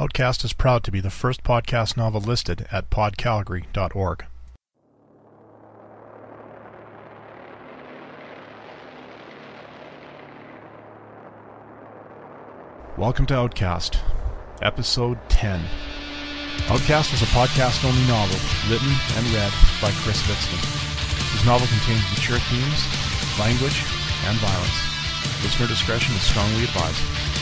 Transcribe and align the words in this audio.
Outcast 0.00 0.44
is 0.44 0.54
proud 0.54 0.82
to 0.84 0.90
be 0.90 1.00
the 1.00 1.10
first 1.10 1.44
podcast 1.44 1.94
novel 1.94 2.22
listed 2.22 2.66
at 2.72 2.88
podcalgary.org. 2.88 4.24
Welcome 12.96 13.26
to 13.26 13.36
Outcast, 13.36 13.98
Episode 14.62 15.18
10. 15.28 15.60
Outcast 16.70 17.12
is 17.12 17.20
a 17.20 17.26
podcast 17.26 17.84
only 17.84 18.00
novel 18.08 18.40
written 18.70 18.88
and 19.18 19.26
read 19.34 19.52
by 19.82 19.90
Chris 20.00 20.22
Vitzman. 20.22 20.64
His 21.36 21.44
novel 21.44 21.66
contains 21.66 22.08
mature 22.08 22.38
themes, 22.48 22.88
language, 23.38 23.84
and 24.24 24.38
violence. 24.38 25.44
Listener 25.44 25.66
discretion 25.66 26.14
is 26.14 26.22
strongly 26.22 26.64
advised. 26.64 27.39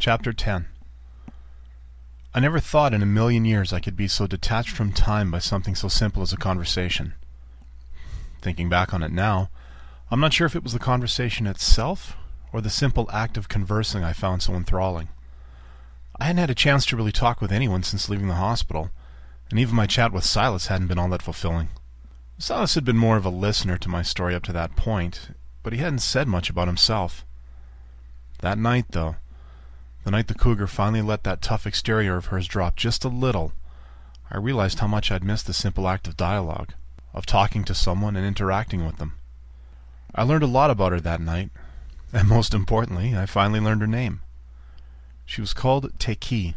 Chapter 0.00 0.32
10 0.32 0.64
I 2.32 2.40
never 2.40 2.58
thought 2.58 2.94
in 2.94 3.02
a 3.02 3.06
million 3.06 3.44
years 3.44 3.70
I 3.70 3.80
could 3.80 3.96
be 3.96 4.08
so 4.08 4.26
detached 4.26 4.70
from 4.70 4.92
time 4.92 5.30
by 5.30 5.40
something 5.40 5.74
so 5.74 5.88
simple 5.88 6.22
as 6.22 6.32
a 6.32 6.38
conversation. 6.38 7.12
Thinking 8.40 8.70
back 8.70 8.94
on 8.94 9.02
it 9.02 9.12
now, 9.12 9.50
I'm 10.10 10.18
not 10.18 10.32
sure 10.32 10.46
if 10.46 10.56
it 10.56 10.62
was 10.62 10.72
the 10.72 10.78
conversation 10.78 11.46
itself 11.46 12.16
or 12.50 12.62
the 12.62 12.70
simple 12.70 13.10
act 13.12 13.36
of 13.36 13.50
conversing 13.50 14.02
I 14.02 14.14
found 14.14 14.42
so 14.42 14.54
enthralling. 14.54 15.10
I 16.18 16.24
hadn't 16.24 16.40
had 16.40 16.50
a 16.50 16.54
chance 16.54 16.86
to 16.86 16.96
really 16.96 17.12
talk 17.12 17.42
with 17.42 17.52
anyone 17.52 17.82
since 17.82 18.08
leaving 18.08 18.28
the 18.28 18.36
hospital, 18.36 18.90
and 19.50 19.60
even 19.60 19.76
my 19.76 19.86
chat 19.86 20.12
with 20.12 20.24
Silas 20.24 20.68
hadn't 20.68 20.88
been 20.88 20.98
all 20.98 21.10
that 21.10 21.20
fulfilling. 21.20 21.68
Silas 22.38 22.74
had 22.74 22.86
been 22.86 22.96
more 22.96 23.18
of 23.18 23.26
a 23.26 23.28
listener 23.28 23.76
to 23.76 23.90
my 23.90 24.00
story 24.00 24.34
up 24.34 24.44
to 24.44 24.52
that 24.54 24.76
point, 24.76 25.32
but 25.62 25.74
he 25.74 25.80
hadn't 25.80 25.98
said 25.98 26.26
much 26.26 26.48
about 26.48 26.68
himself. 26.68 27.26
That 28.38 28.56
night, 28.56 28.86
though, 28.92 29.16
the 30.04 30.10
night 30.10 30.28
the 30.28 30.34
cougar 30.34 30.66
finally 30.66 31.02
let 31.02 31.24
that 31.24 31.42
tough 31.42 31.66
exterior 31.66 32.16
of 32.16 32.26
hers 32.26 32.46
drop 32.46 32.76
just 32.76 33.04
a 33.04 33.08
little, 33.08 33.52
I 34.30 34.38
realized 34.38 34.78
how 34.78 34.86
much 34.86 35.10
I'd 35.10 35.24
missed 35.24 35.46
the 35.46 35.52
simple 35.52 35.88
act 35.88 36.06
of 36.06 36.16
dialogue, 36.16 36.74
of 37.12 37.26
talking 37.26 37.64
to 37.64 37.74
someone 37.74 38.16
and 38.16 38.24
interacting 38.24 38.86
with 38.86 38.96
them. 38.96 39.14
I 40.14 40.22
learned 40.22 40.44
a 40.44 40.48
lot 40.48 40.70
about 40.70 40.92
her 40.92 41.00
that 41.00 41.20
night, 41.20 41.50
and 42.12 42.28
most 42.28 42.54
importantly, 42.54 43.16
I 43.16 43.26
finally 43.26 43.60
learned 43.60 43.80
her 43.80 43.86
name. 43.86 44.20
She 45.26 45.40
was 45.40 45.52
called 45.52 45.98
Teki, 45.98 46.54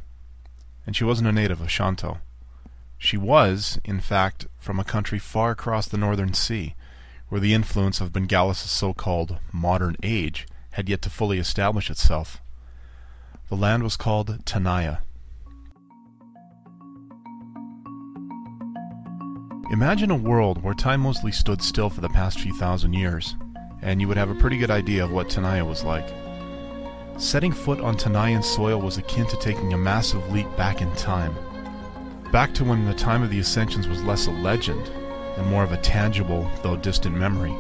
and 0.86 0.96
she 0.96 1.04
wasn't 1.04 1.30
a 1.30 1.32
native 1.32 1.62
of 1.62 1.70
Shanto. 1.70 2.20
She 2.98 3.18
was, 3.18 3.80
in 3.84 4.00
fact, 4.00 4.48
from 4.60 4.80
a 4.80 4.86
country 4.86 5.20
far 5.20 5.52
across 5.52 5.88
the 5.88 5.98
northern 5.98 6.34
sea, 6.34 6.76
where 7.30 7.42
the 7.42 7.54
influence 7.54 8.00
of 8.00 8.14
Bengalis' 8.14 8.70
so-called 8.70 9.40
modern 9.52 9.98
age 10.04 10.48
had 10.72 10.88
yet 10.88 11.02
to 11.02 11.10
fully 11.10 11.40
establish 11.40 11.90
itself. 11.90 12.42
The 13.54 13.60
land 13.60 13.84
was 13.84 13.96
called 13.96 14.44
Tanaya. 14.46 15.04
Imagine 19.72 20.10
a 20.10 20.16
world 20.16 20.64
where 20.64 20.74
time 20.74 21.02
mostly 21.02 21.32
stood 21.32 21.62
still 21.62 21.92
for 21.92 22.02
the 22.02 22.10
past 22.10 22.40
few 22.40 22.58
thousand 22.58 22.94
years, 22.94 23.36
and 23.84 24.02
you 24.02 24.08
would 24.08 24.18
have 24.18 24.32
a 24.32 24.36
pretty 24.42 24.58
good 24.58 24.72
idea 24.72 25.04
of 25.04 25.12
what 25.12 25.30
Tanaya 25.30 25.64
was 25.64 25.84
like. 25.84 26.08
Setting 27.20 27.52
foot 27.52 27.80
on 27.80 27.96
Tanayan 27.96 28.44
soil 28.44 28.82
was 28.82 28.98
akin 28.98 29.28
to 29.28 29.38
taking 29.38 29.72
a 29.74 29.78
massive 29.78 30.34
leap 30.34 30.48
back 30.58 30.82
in 30.82 30.92
time. 30.96 31.36
Back 32.32 32.56
to 32.56 32.64
when 32.64 32.86
the 32.86 32.94
time 32.96 33.22
of 33.22 33.30
the 33.30 33.40
Ascensions 33.40 33.88
was 33.88 34.02
less 34.02 34.26
a 34.26 34.32
legend 34.32 34.88
and 35.38 35.46
more 35.46 35.64
of 35.64 35.74
a 35.74 35.78
tangible, 35.78 36.50
though 36.64 36.76
distant 36.76 37.16
memory. 37.16 37.56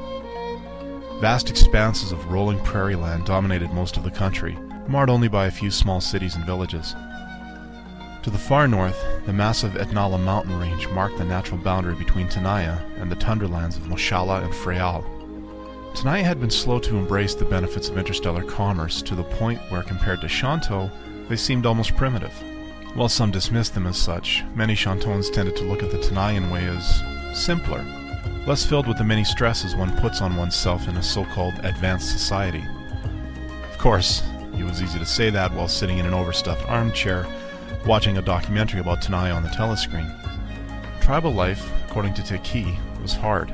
Vast 1.21 1.51
expanses 1.51 2.11
of 2.11 2.31
rolling 2.31 2.57
prairie 2.61 2.95
land 2.95 3.25
dominated 3.25 3.71
most 3.73 3.95
of 3.95 4.03
the 4.03 4.09
country, 4.09 4.57
marred 4.87 5.09
only 5.09 5.27
by 5.27 5.45
a 5.45 5.51
few 5.51 5.71
small 5.71 6.01
cities 6.01 6.35
and 6.35 6.45
villages. 6.45 6.95
To 8.23 8.29
the 8.29 8.37
far 8.37 8.67
north, 8.67 9.03
the 9.25 9.33
massive 9.33 9.73
Etnala 9.73 10.17
mountain 10.17 10.57
range 10.57 10.87
marked 10.89 11.17
the 11.17 11.25
natural 11.25 11.57
boundary 11.57 11.95
between 11.95 12.27
Tanaya 12.27 12.81
and 12.97 13.11
the 13.11 13.17
tundra 13.17 13.47
lands 13.47 13.75
of 13.75 13.83
Moshala 13.83 14.43
and 14.43 14.53
Freyal. 14.53 15.03
Tanaya 15.93 16.23
had 16.23 16.39
been 16.39 16.49
slow 16.49 16.79
to 16.79 16.97
embrace 16.97 17.35
the 17.35 17.45
benefits 17.45 17.89
of 17.89 17.97
interstellar 17.97 18.43
commerce 18.43 19.01
to 19.01 19.13
the 19.13 19.23
point 19.23 19.59
where, 19.69 19.83
compared 19.83 20.21
to 20.21 20.27
Shanto, 20.27 20.89
they 21.27 21.35
seemed 21.35 21.65
almost 21.65 21.95
primitive. 21.95 22.33
While 22.95 23.09
some 23.09 23.31
dismissed 23.31 23.73
them 23.73 23.87
as 23.87 23.97
such, 23.97 24.43
many 24.55 24.73
Shantoans 24.73 25.31
tended 25.31 25.55
to 25.57 25.63
look 25.63 25.83
at 25.83 25.91
the 25.91 25.97
Tanayan 25.97 26.51
way 26.51 26.65
as 26.65 27.03
simpler, 27.37 27.83
less 28.47 28.65
filled 28.65 28.87
with 28.87 28.97
the 28.97 29.03
many 29.03 29.23
stresses 29.23 29.75
one 29.75 29.95
puts 29.97 30.21
on 30.21 30.35
oneself 30.35 30.87
in 30.87 30.97
a 30.97 31.03
so-called 31.03 31.53
advanced 31.63 32.11
society. 32.11 32.63
Of 33.71 33.77
course, 33.77 34.23
it 34.57 34.63
was 34.63 34.81
easy 34.81 34.99
to 34.99 35.05
say 35.05 35.29
that 35.29 35.53
while 35.53 35.67
sitting 35.67 35.97
in 35.97 36.05
an 36.05 36.13
overstuffed 36.13 36.67
armchair, 36.69 37.27
watching 37.85 38.17
a 38.17 38.21
documentary 38.21 38.79
about 38.79 39.01
Tanaya 39.01 39.35
on 39.35 39.43
the 39.43 39.49
telescreen. 39.49 40.11
Tribal 41.01 41.31
life, 41.31 41.69
according 41.87 42.13
to 42.15 42.21
Teki, 42.21 42.77
was 43.01 43.13
hard. 43.13 43.51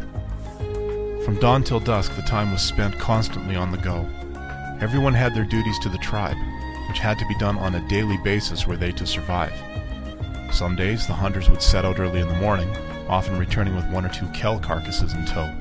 From 1.26 1.40
dawn 1.40 1.64
till 1.64 1.80
dusk, 1.80 2.16
the 2.16 2.22
time 2.22 2.52
was 2.52 2.62
spent 2.62 2.98
constantly 3.00 3.56
on 3.56 3.72
the 3.72 3.78
go. 3.78 4.08
Everyone 4.82 5.14
had 5.14 5.34
their 5.34 5.46
duties 5.46 5.80
to 5.80 5.90
the 5.90 5.98
tribe, 5.98 6.38
which 6.88 7.00
had 7.00 7.20
to 7.20 7.28
be 7.28 7.38
done 7.38 7.58
on 7.58 7.76
a 7.76 7.88
daily 7.88 8.18
basis 8.24 8.66
were 8.66 8.78
they 8.78 8.92
to 8.94 9.06
survive. 9.06 9.54
Some 10.52 10.76
days, 10.76 11.06
the 11.06 11.14
hunters 11.14 11.50
would 11.50 11.62
set 11.62 11.86
out 11.86 12.00
early 12.00 12.22
in 12.22 12.28
the 12.28 12.36
morning, 12.36 12.70
often 13.08 13.38
returning 13.38 13.76
with 13.76 13.90
one 13.90 14.06
or 14.06 14.10
two 14.10 14.28
kell 14.28 14.60
carcasses 14.60 15.14
in 15.14 15.26
tow. 15.26 15.54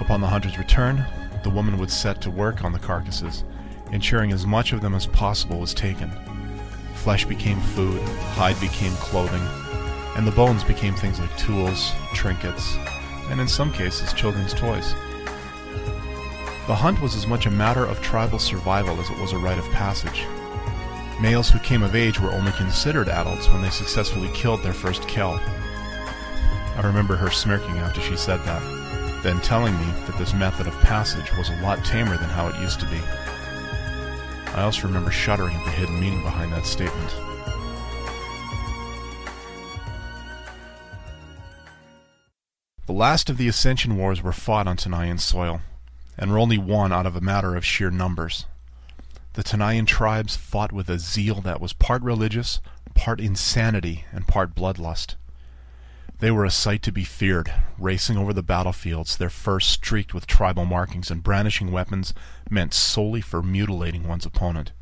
Upon 0.00 0.20
the 0.20 0.26
hunter's 0.26 0.58
return, 0.58 1.04
the 1.42 1.50
woman 1.50 1.78
would 1.78 1.90
set 1.90 2.20
to 2.22 2.30
work 2.30 2.64
on 2.64 2.72
the 2.72 2.78
carcasses, 2.78 3.44
ensuring 3.92 4.32
as 4.32 4.46
much 4.46 4.72
of 4.72 4.80
them 4.80 4.94
as 4.94 5.06
possible 5.06 5.58
was 5.58 5.74
taken. 5.74 6.10
Flesh 6.94 7.24
became 7.24 7.60
food, 7.60 8.00
hide 8.34 8.58
became 8.60 8.92
clothing, 8.94 9.42
and 10.16 10.26
the 10.26 10.32
bones 10.32 10.64
became 10.64 10.94
things 10.94 11.20
like 11.20 11.36
tools, 11.36 11.92
trinkets, 12.14 12.76
and 13.30 13.40
in 13.40 13.48
some 13.48 13.72
cases, 13.72 14.12
children's 14.12 14.54
toys. 14.54 14.94
The 16.66 16.74
hunt 16.74 17.00
was 17.00 17.14
as 17.14 17.26
much 17.28 17.46
a 17.46 17.50
matter 17.50 17.84
of 17.84 18.02
tribal 18.02 18.38
survival 18.38 18.98
as 18.98 19.08
it 19.08 19.18
was 19.18 19.32
a 19.32 19.38
rite 19.38 19.58
of 19.58 19.70
passage. 19.70 20.24
Males 21.20 21.48
who 21.48 21.58
came 21.60 21.82
of 21.82 21.94
age 21.94 22.20
were 22.20 22.32
only 22.32 22.52
considered 22.52 23.08
adults 23.08 23.48
when 23.48 23.62
they 23.62 23.70
successfully 23.70 24.28
killed 24.34 24.62
their 24.62 24.72
first 24.72 25.06
kill. 25.06 25.38
I 26.76 26.80
remember 26.82 27.16
her 27.16 27.30
smirking 27.30 27.78
after 27.78 28.00
she 28.00 28.16
said 28.16 28.40
that, 28.44 28.62
then 29.22 29.40
telling 29.40 29.78
me 29.78 29.86
that 30.06 30.18
this 30.18 30.34
method 30.34 30.66
of 30.66 30.78
passage 30.80 31.30
was 31.38 31.48
a 31.48 31.62
lot 31.62 31.84
tamer 31.84 32.16
than 32.16 32.28
how 32.28 32.48
it 32.48 32.60
used 32.60 32.80
to 32.80 32.86
be. 32.86 33.00
I 34.56 34.62
also 34.62 34.86
remember 34.86 35.10
shuddering 35.10 35.54
at 35.54 35.64
the 35.66 35.70
hidden 35.70 36.00
meaning 36.00 36.22
behind 36.22 36.50
that 36.52 36.64
statement. 36.64 37.10
The 42.86 42.92
last 42.92 43.28
of 43.28 43.36
the 43.36 43.48
Ascension 43.48 43.98
Wars 43.98 44.22
were 44.22 44.32
fought 44.32 44.66
on 44.66 44.78
Tanayan 44.78 45.20
soil, 45.20 45.60
and 46.16 46.30
were 46.30 46.38
only 46.38 46.56
won 46.56 46.90
out 46.90 47.04
of 47.04 47.14
a 47.14 47.20
matter 47.20 47.54
of 47.54 47.66
sheer 47.66 47.90
numbers. 47.90 48.46
The 49.34 49.42
Tanayan 49.42 49.86
tribes 49.86 50.36
fought 50.36 50.72
with 50.72 50.88
a 50.88 50.98
zeal 50.98 51.42
that 51.42 51.60
was 51.60 51.74
part 51.74 52.00
religious, 52.00 52.60
part 52.94 53.20
insanity, 53.20 54.06
and 54.10 54.26
part 54.26 54.54
bloodlust. 54.54 55.16
They 56.18 56.30
were 56.30 56.46
a 56.46 56.50
sight 56.50 56.82
to 56.82 56.92
be 56.92 57.04
feared, 57.04 57.52
racing 57.78 58.16
over 58.16 58.32
the 58.32 58.42
battlefields, 58.42 59.18
their 59.18 59.28
fur 59.28 59.60
streaked 59.60 60.14
with 60.14 60.26
tribal 60.26 60.64
markings 60.64 61.10
and 61.10 61.22
brandishing 61.22 61.70
weapons 61.70 62.14
meant 62.48 62.72
solely 62.72 63.20
for 63.20 63.42
mutilating 63.42 64.08
one's 64.08 64.24
opponent. 64.24 64.72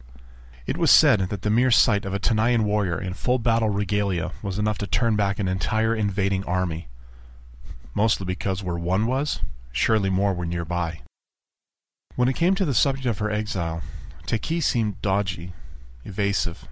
It 0.65 0.77
was 0.77 0.93
said 0.93 1.29
that 1.31 1.43
the 1.43 1.51
mere 1.51 1.73
sight 1.73 2.05
of 2.05 2.15
a 2.15 2.21
Tanayan 2.21 2.63
warrior 2.63 3.01
in 3.01 3.15
full 3.15 3.41
battle 3.41 3.69
regalia 3.69 4.31
was 4.43 4.61
enough 4.61 4.79
to 4.79 4.87
turn 4.87 5.17
back 5.17 5.41
an 5.41 5.49
entire 5.49 5.95
invading 5.95 6.45
army. 6.45 6.89
Mostly 7.95 8.25
because 8.25 8.63
where 8.63 8.79
one 8.79 9.07
was, 9.07 9.41
surely 9.73 10.11
more 10.11 10.33
were 10.35 10.47
nearby. 10.47 11.01
When 12.15 12.29
it 12.29 12.37
came 12.37 12.55
to 12.55 12.65
the 12.65 12.75
subject 12.75 13.07
of 13.07 13.19
her 13.19 13.31
exile, 13.31 13.83
Teki 14.27 14.63
seemed 14.63 15.03
dodgy, 15.03 15.53
evasive. 16.05 16.69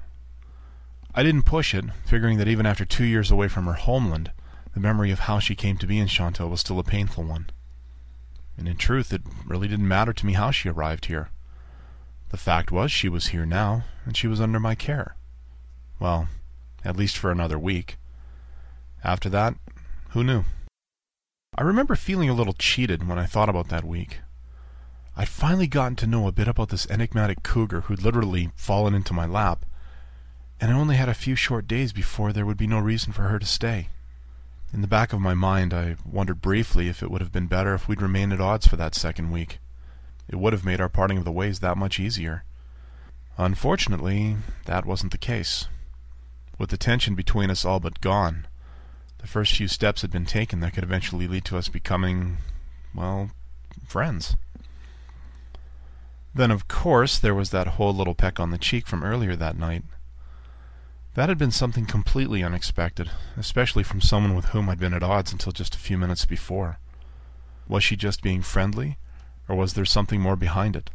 I 1.14 1.24
didn't 1.24 1.42
push 1.42 1.74
it, 1.74 1.84
figuring 2.06 2.38
that 2.38 2.48
even 2.48 2.64
after 2.64 2.84
two 2.84 3.04
years 3.04 3.30
away 3.30 3.48
from 3.48 3.66
her 3.66 3.74
homeland, 3.74 4.30
the 4.74 4.80
memory 4.80 5.10
of 5.10 5.20
how 5.20 5.38
she 5.38 5.54
came 5.54 5.76
to 5.78 5.86
be 5.86 5.98
in 5.98 6.06
Shanto 6.06 6.46
was 6.46 6.60
still 6.60 6.78
a 6.78 6.84
painful 6.84 7.24
one. 7.24 7.50
And 8.56 8.68
in 8.68 8.76
truth, 8.76 9.12
it 9.12 9.22
really 9.46 9.68
didn't 9.68 9.88
matter 9.88 10.12
to 10.12 10.26
me 10.26 10.32
how 10.34 10.50
she 10.50 10.68
arrived 10.68 11.06
here. 11.06 11.30
The 12.30 12.36
fact 12.36 12.72
was 12.72 12.90
she 12.90 13.08
was 13.08 13.28
here 13.28 13.44
now, 13.44 13.84
and 14.04 14.16
she 14.16 14.26
was 14.26 14.40
under 14.40 14.58
my 14.58 14.74
care. 14.74 15.16
Well, 15.98 16.28
at 16.84 16.96
least 16.96 17.18
for 17.18 17.30
another 17.30 17.58
week. 17.58 17.98
After 19.04 19.28
that, 19.28 19.54
who 20.10 20.24
knew? 20.24 20.44
I 21.56 21.62
remember 21.62 21.94
feeling 21.94 22.30
a 22.30 22.34
little 22.34 22.54
cheated 22.54 23.06
when 23.06 23.18
I 23.18 23.26
thought 23.26 23.50
about 23.50 23.68
that 23.68 23.84
week. 23.84 24.20
I'd 25.14 25.28
finally 25.28 25.66
gotten 25.66 25.96
to 25.96 26.06
know 26.06 26.26
a 26.26 26.32
bit 26.32 26.48
about 26.48 26.70
this 26.70 26.88
enigmatic 26.88 27.42
cougar 27.42 27.82
who'd 27.82 28.02
literally 28.02 28.50
fallen 28.56 28.94
into 28.94 29.12
my 29.12 29.26
lap, 29.26 29.66
and 30.58 30.70
I 30.70 30.74
only 30.74 30.96
had 30.96 31.10
a 31.10 31.14
few 31.14 31.36
short 31.36 31.68
days 31.68 31.92
before 31.92 32.32
there 32.32 32.46
would 32.46 32.56
be 32.56 32.66
no 32.66 32.78
reason 32.78 33.12
for 33.12 33.24
her 33.24 33.38
to 33.38 33.44
stay. 33.44 33.88
In 34.72 34.80
the 34.80 34.86
back 34.86 35.12
of 35.12 35.20
my 35.20 35.34
mind, 35.34 35.74
I 35.74 35.96
wondered 36.04 36.40
briefly 36.40 36.88
if 36.88 37.02
it 37.02 37.10
would 37.10 37.20
have 37.20 37.32
been 37.32 37.46
better 37.46 37.74
if 37.74 37.88
we'd 37.88 38.00
remained 38.00 38.32
at 38.32 38.40
odds 38.40 38.66
for 38.66 38.76
that 38.76 38.94
second 38.94 39.30
week. 39.30 39.58
It 40.28 40.36
would 40.36 40.54
have 40.54 40.64
made 40.64 40.80
our 40.80 40.88
parting 40.88 41.18
of 41.18 41.24
the 41.24 41.32
ways 41.32 41.60
that 41.60 41.76
much 41.76 42.00
easier. 42.00 42.44
Unfortunately, 43.36 44.36
that 44.64 44.86
wasn't 44.86 45.12
the 45.12 45.18
case. 45.18 45.68
With 46.58 46.70
the 46.70 46.78
tension 46.78 47.14
between 47.14 47.50
us 47.50 47.66
all 47.66 47.80
but 47.80 48.00
gone, 48.00 48.46
the 49.18 49.26
first 49.26 49.54
few 49.54 49.68
steps 49.68 50.00
had 50.00 50.10
been 50.10 50.24
taken 50.24 50.60
that 50.60 50.72
could 50.72 50.84
eventually 50.84 51.28
lead 51.28 51.44
to 51.46 51.58
us 51.58 51.68
becoming, 51.68 52.38
well, 52.94 53.30
friends. 53.86 54.36
Then, 56.34 56.50
of 56.50 56.66
course, 56.66 57.18
there 57.18 57.34
was 57.34 57.50
that 57.50 57.66
whole 57.66 57.92
little 57.92 58.14
peck 58.14 58.40
on 58.40 58.50
the 58.50 58.58
cheek 58.58 58.86
from 58.86 59.04
earlier 59.04 59.36
that 59.36 59.58
night. 59.58 59.82
That 61.14 61.28
had 61.28 61.36
been 61.36 61.50
something 61.50 61.84
completely 61.84 62.42
unexpected, 62.42 63.10
especially 63.36 63.82
from 63.82 64.00
someone 64.00 64.34
with 64.34 64.46
whom 64.46 64.70
I'd 64.70 64.78
been 64.78 64.94
at 64.94 65.02
odds 65.02 65.30
until 65.30 65.52
just 65.52 65.74
a 65.74 65.78
few 65.78 65.98
minutes 65.98 66.24
before. 66.24 66.78
Was 67.68 67.84
she 67.84 67.96
just 67.96 68.22
being 68.22 68.40
friendly, 68.40 68.96
or 69.46 69.54
was 69.54 69.74
there 69.74 69.84
something 69.84 70.20
more 70.20 70.36
behind 70.36 70.74
it? 70.74 70.90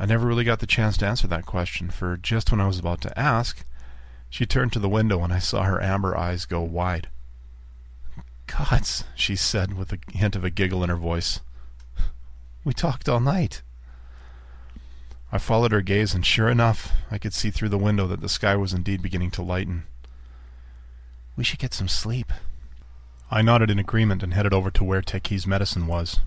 I 0.00 0.06
never 0.06 0.26
really 0.26 0.42
got 0.42 0.58
the 0.58 0.66
chance 0.66 0.96
to 0.98 1.06
answer 1.06 1.28
that 1.28 1.46
question, 1.46 1.90
for 1.90 2.16
just 2.16 2.50
when 2.50 2.60
I 2.60 2.66
was 2.66 2.80
about 2.80 3.00
to 3.02 3.18
ask, 3.18 3.64
she 4.28 4.46
turned 4.46 4.72
to 4.72 4.80
the 4.80 4.88
window 4.88 5.22
and 5.22 5.32
I 5.32 5.38
saw 5.38 5.62
her 5.62 5.80
amber 5.80 6.16
eyes 6.16 6.44
go 6.44 6.60
wide. 6.60 7.08
Gods, 8.48 9.04
she 9.14 9.36
said 9.36 9.74
with 9.74 9.92
a 9.92 9.98
hint 10.10 10.34
of 10.34 10.42
a 10.42 10.50
giggle 10.50 10.82
in 10.82 10.90
her 10.90 10.96
voice. 10.96 11.40
We 12.64 12.72
talked 12.72 13.08
all 13.08 13.20
night. 13.20 13.62
I 15.34 15.38
followed 15.38 15.72
her 15.72 15.80
gaze, 15.80 16.14
and 16.14 16.26
sure 16.26 16.50
enough, 16.50 16.92
I 17.10 17.16
could 17.16 17.32
see 17.32 17.50
through 17.50 17.70
the 17.70 17.78
window 17.78 18.06
that 18.06 18.20
the 18.20 18.28
sky 18.28 18.54
was 18.54 18.74
indeed 18.74 19.00
beginning 19.00 19.30
to 19.32 19.42
lighten. 19.42 19.84
We 21.36 21.42
should 21.42 21.58
get 21.58 21.72
some 21.72 21.88
sleep. 21.88 22.30
I 23.30 23.40
nodded 23.40 23.70
in 23.70 23.78
agreement 23.78 24.22
and 24.22 24.34
headed 24.34 24.52
over 24.52 24.70
to 24.70 24.84
where 24.84 25.00
Teki's 25.00 25.46
medicine 25.46 25.86
was. 25.86 26.20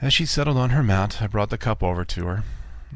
As 0.00 0.12
she 0.12 0.26
settled 0.26 0.56
on 0.56 0.70
her 0.70 0.82
mat, 0.82 1.22
I 1.22 1.28
brought 1.28 1.50
the 1.50 1.56
cup 1.56 1.84
over 1.84 2.04
to 2.04 2.26
her. 2.26 2.42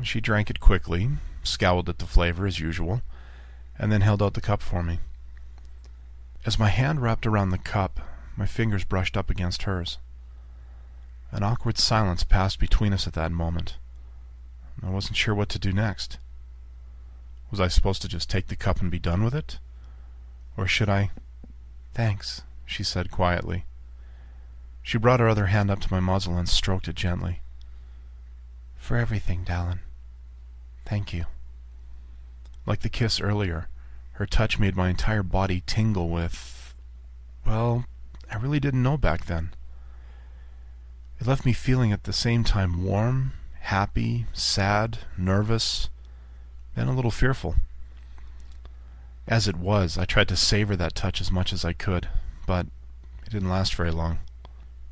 She 0.03 0.21
drank 0.21 0.51
it 0.51 0.59
quickly, 0.59 1.11
scowled 1.45 1.89
at 1.89 1.99
the 2.01 2.07
flavor 2.07 2.45
as 2.45 2.59
usual, 2.59 3.03
and 3.79 3.93
then 3.93 4.01
held 4.01 4.21
out 4.21 4.35
the 4.35 4.41
cup 4.41 4.61
for 4.61 4.83
me. 4.83 4.99
As 6.45 6.59
my 6.59 6.71
hand 6.71 7.01
wrapped 7.01 7.25
around 7.25 7.51
the 7.51 7.59
cup, 7.59 8.01
my 8.37 8.47
fingers 8.47 8.83
brushed 8.83 9.17
up 9.17 9.31
against 9.31 9.63
hers. 9.63 9.99
An 11.31 11.45
awkward 11.45 11.79
silence 11.79 12.25
passed 12.25 12.59
between 12.59 12.93
us 12.93 13.07
at 13.07 13.13
that 13.13 13.31
moment. 13.31 13.77
I 14.83 14.91
wasn't 14.91 15.17
sure 15.17 15.35
what 15.35 15.49
to 15.51 15.59
do 15.59 15.73
next. 15.73 16.19
Was 17.51 17.61
I 17.61 17.69
supposed 17.69 18.03
to 18.03 18.09
just 18.09 18.29
take 18.29 18.49
the 18.49 18.57
cup 18.57 18.81
and 18.81 18.91
be 18.91 18.99
done 18.99 19.23
with 19.25 19.35
it? 19.35 19.59
Or 20.57 20.67
should 20.67 20.89
I... 20.89 21.11
Thanks, 21.95 22.43
she 22.65 22.83
said 22.83 23.11
quietly. 23.11 23.65
She 24.83 24.99
brought 24.99 25.21
her 25.21 25.29
other 25.29 25.47
hand 25.47 25.71
up 25.71 25.81
to 25.81 25.93
my 25.93 26.01
muzzle 26.01 26.37
and 26.37 26.49
stroked 26.49 26.89
it 26.89 26.97
gently. 26.97 27.41
For 28.77 28.97
everything, 28.97 29.45
Dallin. 29.45 29.81
Thank 30.85 31.13
you. 31.13 31.25
Like 32.67 32.81
the 32.81 32.89
kiss 32.89 33.21
earlier, 33.21 33.69
her 34.13 34.27
touch 34.27 34.59
made 34.59 34.77
my 34.77 34.89
entire 34.91 35.23
body 35.23 35.63
tingle 35.67 36.09
with... 36.09 36.75
Well, 37.45 37.85
I 38.31 38.37
really 38.37 38.61
didn't 38.61 38.83
know 38.83 38.97
back 38.97 39.27
then. 39.27 39.55
It 41.21 41.27
left 41.27 41.47
me 41.47 41.53
feeling 41.53 41.93
at 41.93 42.05
the 42.05 42.13
same 42.13 42.45
time 42.45 42.85
warm 42.85 43.33
happy, 43.67 44.27
sad, 44.33 44.99
nervous, 45.19 45.91
and 46.77 46.89
a 46.89 46.93
little 46.93 47.11
fearful. 47.11 47.57
As 49.27 49.49
it 49.49 49.57
was, 49.57 49.99
I 49.99 50.05
tried 50.05 50.29
to 50.29 50.37
savor 50.37 50.77
that 50.77 50.95
touch 50.95 51.21
as 51.21 51.33
much 51.33 51.53
as 51.53 51.65
I 51.65 51.73
could, 51.73 52.09
but 52.47 52.67
it 53.25 53.33
didn't 53.33 53.51
last 53.51 53.75
very 53.75 53.91
long. 53.91 54.21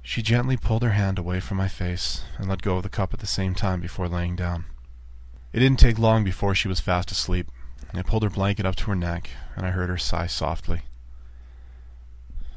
She 0.02 0.22
gently 0.22 0.56
pulled 0.56 0.82
her 0.82 0.90
hand 0.90 1.20
away 1.20 1.38
from 1.38 1.56
my 1.56 1.68
face 1.68 2.24
and 2.36 2.48
let 2.48 2.62
go 2.62 2.78
of 2.78 2.82
the 2.82 2.88
cup 2.88 3.14
at 3.14 3.20
the 3.20 3.28
same 3.28 3.54
time 3.54 3.80
before 3.80 4.08
laying 4.08 4.34
down. 4.34 4.64
It 5.52 5.60
didn't 5.60 5.78
take 5.78 5.96
long 5.96 6.24
before 6.24 6.56
she 6.56 6.66
was 6.66 6.80
fast 6.80 7.12
asleep. 7.12 7.46
I 7.94 8.02
pulled 8.02 8.24
her 8.24 8.28
blanket 8.28 8.66
up 8.66 8.74
to 8.76 8.86
her 8.86 8.96
neck, 8.96 9.30
and 9.54 9.64
I 9.64 9.70
heard 9.70 9.88
her 9.88 9.98
sigh 9.98 10.26
softly. 10.26 10.80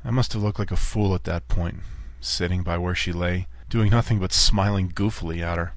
I 0.03 0.09
must 0.09 0.33
have 0.33 0.41
looked 0.41 0.57
like 0.57 0.71
a 0.71 0.77
fool 0.77 1.13
at 1.13 1.25
that 1.25 1.47
point, 1.47 1.81
sitting 2.19 2.63
by 2.63 2.79
where 2.79 2.95
she 2.95 3.13
lay, 3.13 3.45
doing 3.69 3.91
nothing 3.91 4.17
but 4.17 4.33
smiling 4.33 4.89
goofily 4.89 5.43
at 5.43 5.59
her. 5.59 5.73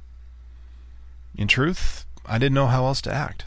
In 1.34 1.48
truth, 1.48 2.04
I 2.26 2.38
didn't 2.38 2.54
know 2.54 2.66
how 2.66 2.84
else 2.86 3.00
to 3.02 3.12
act. 3.12 3.46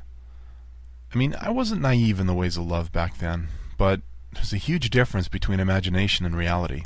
I 1.13 1.18
mean, 1.18 1.35
I 1.39 1.50
wasn't 1.51 1.81
naive 1.81 2.19
in 2.19 2.27
the 2.27 2.33
ways 2.33 2.57
of 2.57 2.65
love 2.65 2.91
back 2.91 3.19
then, 3.19 3.50
but 3.77 4.01
there's 4.33 4.53
a 4.53 4.57
huge 4.57 4.89
difference 4.89 5.27
between 5.27 5.59
imagination 5.59 6.25
and 6.25 6.35
reality. 6.35 6.83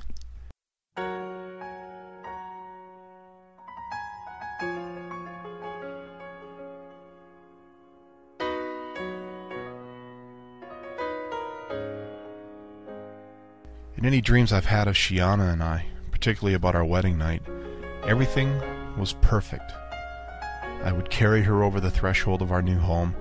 In 13.96 14.06
any 14.06 14.22
dreams 14.22 14.54
I've 14.54 14.66
had 14.66 14.88
of 14.88 14.96
Shiana 14.96 15.52
and 15.52 15.64
I, 15.64 15.86
particularly 16.12 16.54
about 16.54 16.76
our 16.76 16.86
wedding 16.86 17.18
night, 17.18 17.42
everything 18.06 18.62
was 18.98 19.14
perfect. 19.14 19.72
I 20.84 20.92
would 20.92 21.10
carry 21.10 21.44
her 21.44 21.64
over 21.64 21.80
the 21.80 21.92
threshold 21.92 22.42
of 22.42 22.52
our 22.52 22.62
new 22.62 22.78
home, 22.78 23.16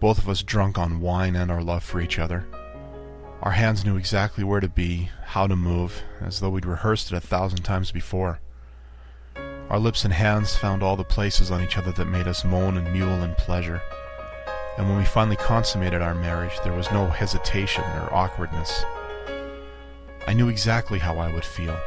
both 0.00 0.18
of 0.18 0.28
us 0.28 0.42
drunk 0.42 0.78
on 0.78 1.00
wine 1.00 1.34
and 1.34 1.50
our 1.50 1.62
love 1.62 1.82
for 1.82 2.00
each 2.00 2.18
other. 2.18 2.46
Our 3.42 3.52
hands 3.52 3.84
knew 3.84 3.96
exactly 3.96 4.44
where 4.44 4.60
to 4.60 4.68
be, 4.68 5.10
how 5.24 5.46
to 5.46 5.56
move, 5.56 6.02
as 6.20 6.40
though 6.40 6.50
we'd 6.50 6.64
rehearsed 6.64 7.12
it 7.12 7.16
a 7.16 7.20
thousand 7.20 7.62
times 7.62 7.90
before. 7.90 8.40
Our 9.68 9.78
lips 9.78 10.04
and 10.04 10.14
hands 10.14 10.56
found 10.56 10.82
all 10.82 10.96
the 10.96 11.04
places 11.04 11.50
on 11.50 11.62
each 11.62 11.76
other 11.76 11.92
that 11.92 12.04
made 12.04 12.28
us 12.28 12.44
moan 12.44 12.76
and 12.76 12.92
mule 12.92 13.22
in 13.22 13.34
pleasure. 13.34 13.82
And 14.76 14.88
when 14.88 14.98
we 14.98 15.04
finally 15.04 15.36
consummated 15.36 16.02
our 16.02 16.14
marriage, 16.14 16.58
there 16.62 16.72
was 16.72 16.90
no 16.90 17.06
hesitation 17.06 17.84
or 17.84 18.12
awkwardness. 18.12 18.84
I 20.26 20.32
knew 20.32 20.48
exactly 20.48 20.98
how 20.98 21.18
I 21.18 21.32
would 21.32 21.44
feel, 21.44 21.78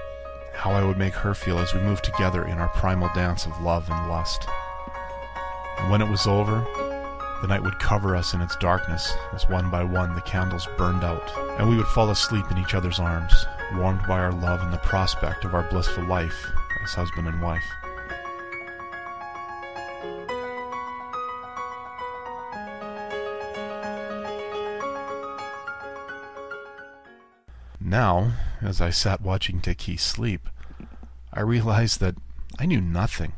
how 0.53 0.71
I 0.71 0.83
would 0.83 0.97
make 0.97 1.13
her 1.13 1.33
feel 1.33 1.59
as 1.59 1.73
we 1.73 1.81
moved 1.81 2.03
together 2.03 2.45
in 2.45 2.57
our 2.57 2.69
primal 2.69 3.09
dance 3.15 3.45
of 3.45 3.61
love 3.61 3.89
and 3.89 4.09
lust. 4.09 4.47
When 5.85 6.01
it 6.01 6.09
was 6.09 6.27
over, 6.27 6.65
the 7.41 7.47
night 7.47 7.63
would 7.63 7.79
cover 7.79 8.15
us 8.15 8.33
in 8.33 8.41
its 8.41 8.55
darkness 8.57 9.13
as 9.33 9.47
one 9.47 9.69
by 9.69 9.83
one 9.83 10.15
the 10.15 10.21
candles 10.21 10.67
burned 10.77 11.03
out, 11.03 11.31
and 11.57 11.69
we 11.69 11.77
would 11.77 11.87
fall 11.87 12.09
asleep 12.09 12.51
in 12.51 12.57
each 12.57 12.73
other's 12.73 12.99
arms, 12.99 13.45
warmed 13.75 14.01
by 14.07 14.19
our 14.19 14.33
love 14.33 14.61
and 14.61 14.73
the 14.73 14.77
prospect 14.79 15.45
of 15.45 15.53
our 15.53 15.63
blissful 15.69 16.03
life 16.03 16.51
as 16.83 16.93
husband 16.93 17.27
and 17.27 17.41
wife. 17.41 17.63
Now, 27.79 28.33
as 28.61 28.81
I 28.81 28.89
sat 28.89 29.21
watching 29.21 29.61
Teki 29.61 29.97
sleep, 29.97 30.49
I 31.31 31.39
realized 31.39 32.01
that 32.01 32.15
I 32.59 32.65
knew 32.65 32.81
nothing 32.81 33.33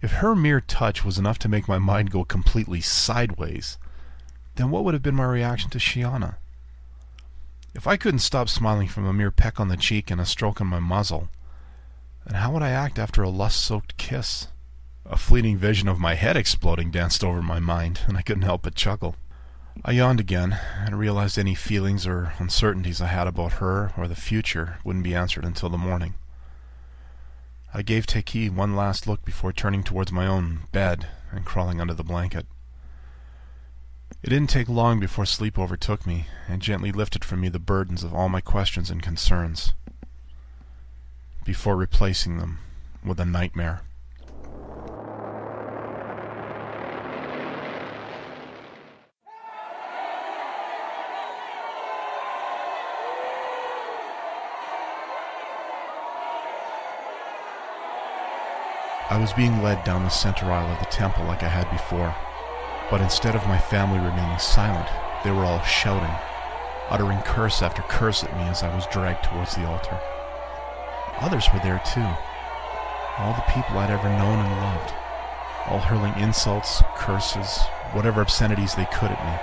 if 0.00 0.12
her 0.12 0.34
mere 0.34 0.60
touch 0.60 1.04
was 1.04 1.18
enough 1.18 1.38
to 1.40 1.48
make 1.48 1.68
my 1.68 1.78
mind 1.78 2.10
go 2.10 2.24
completely 2.24 2.80
sideways, 2.80 3.78
then 4.54 4.70
what 4.70 4.84
would 4.84 4.94
have 4.94 5.02
been 5.02 5.14
my 5.14 5.24
reaction 5.24 5.70
to 5.70 5.78
Shiana? 5.78 6.36
If 7.74 7.86
I 7.86 7.96
couldn't 7.96 8.20
stop 8.20 8.48
smiling 8.48 8.88
from 8.88 9.06
a 9.06 9.12
mere 9.12 9.30
peck 9.30 9.60
on 9.60 9.68
the 9.68 9.76
cheek 9.76 10.10
and 10.10 10.20
a 10.20 10.26
stroke 10.26 10.60
on 10.60 10.66
my 10.66 10.80
muzzle, 10.80 11.28
then 12.26 12.40
how 12.40 12.52
would 12.52 12.62
I 12.62 12.70
act 12.70 12.98
after 12.98 13.22
a 13.22 13.28
lust-soaked 13.28 13.96
kiss? 13.96 14.48
A 15.06 15.16
fleeting 15.16 15.56
vision 15.56 15.88
of 15.88 15.98
my 15.98 16.14
head 16.14 16.36
exploding 16.36 16.90
danced 16.90 17.24
over 17.24 17.40
my 17.40 17.60
mind, 17.60 18.00
and 18.06 18.16
I 18.16 18.22
couldn't 18.22 18.42
help 18.42 18.62
but 18.62 18.74
chuckle. 18.74 19.16
I 19.84 19.92
yawned 19.92 20.18
again, 20.18 20.58
and 20.84 20.98
realized 20.98 21.38
any 21.38 21.54
feelings 21.54 22.06
or 22.06 22.32
uncertainties 22.38 23.00
I 23.00 23.06
had 23.06 23.26
about 23.26 23.54
her 23.54 23.92
or 23.96 24.08
the 24.08 24.16
future 24.16 24.78
wouldn't 24.84 25.04
be 25.04 25.14
answered 25.14 25.44
until 25.44 25.68
the 25.68 25.78
morning. 25.78 26.14
I 27.72 27.82
gave 27.82 28.06
Teki 28.06 28.50
one 28.50 28.74
last 28.74 29.06
look 29.06 29.24
before 29.24 29.52
turning 29.52 29.82
towards 29.82 30.10
my 30.10 30.26
own 30.26 30.60
bed 30.72 31.08
and 31.30 31.44
crawling 31.44 31.80
under 31.80 31.94
the 31.94 32.02
blanket. 32.02 32.46
It 34.22 34.30
didn't 34.30 34.50
take 34.50 34.68
long 34.68 34.98
before 34.98 35.26
sleep 35.26 35.58
overtook 35.58 36.06
me 36.06 36.26
and 36.48 36.62
gently 36.62 36.90
lifted 36.90 37.24
from 37.24 37.40
me 37.40 37.48
the 37.48 37.58
burdens 37.58 38.02
of 38.02 38.14
all 38.14 38.28
my 38.28 38.40
questions 38.40 38.90
and 38.90 39.02
concerns, 39.02 39.74
before 41.44 41.76
replacing 41.76 42.38
them 42.38 42.58
with 43.04 43.20
a 43.20 43.24
nightmare. 43.24 43.82
I 59.18 59.20
was 59.20 59.32
being 59.32 59.64
led 59.64 59.82
down 59.82 60.04
the 60.04 60.10
center 60.10 60.46
aisle 60.46 60.70
of 60.70 60.78
the 60.78 60.84
temple 60.84 61.24
like 61.24 61.42
I 61.42 61.48
had 61.48 61.68
before, 61.72 62.14
but 62.88 63.00
instead 63.00 63.34
of 63.34 63.48
my 63.48 63.58
family 63.58 63.98
remaining 63.98 64.38
silent, 64.38 64.86
they 65.24 65.32
were 65.32 65.42
all 65.42 65.60
shouting, 65.62 66.14
uttering 66.88 67.18
curse 67.22 67.60
after 67.60 67.82
curse 67.82 68.22
at 68.22 68.32
me 68.36 68.44
as 68.44 68.62
I 68.62 68.72
was 68.72 68.86
dragged 68.86 69.24
towards 69.24 69.56
the 69.56 69.66
altar. 69.66 69.98
Others 71.18 71.48
were 71.52 71.58
there 71.66 71.82
too, 71.84 72.06
all 73.18 73.34
the 73.34 73.52
people 73.52 73.76
I'd 73.82 73.90
ever 73.90 74.08
known 74.08 74.38
and 74.38 74.54
loved, 74.62 74.94
all 75.66 75.80
hurling 75.80 76.14
insults, 76.22 76.80
curses, 76.94 77.58
whatever 77.90 78.22
obscenities 78.22 78.76
they 78.76 78.86
could 78.86 79.10
at 79.10 79.26
me. 79.26 79.34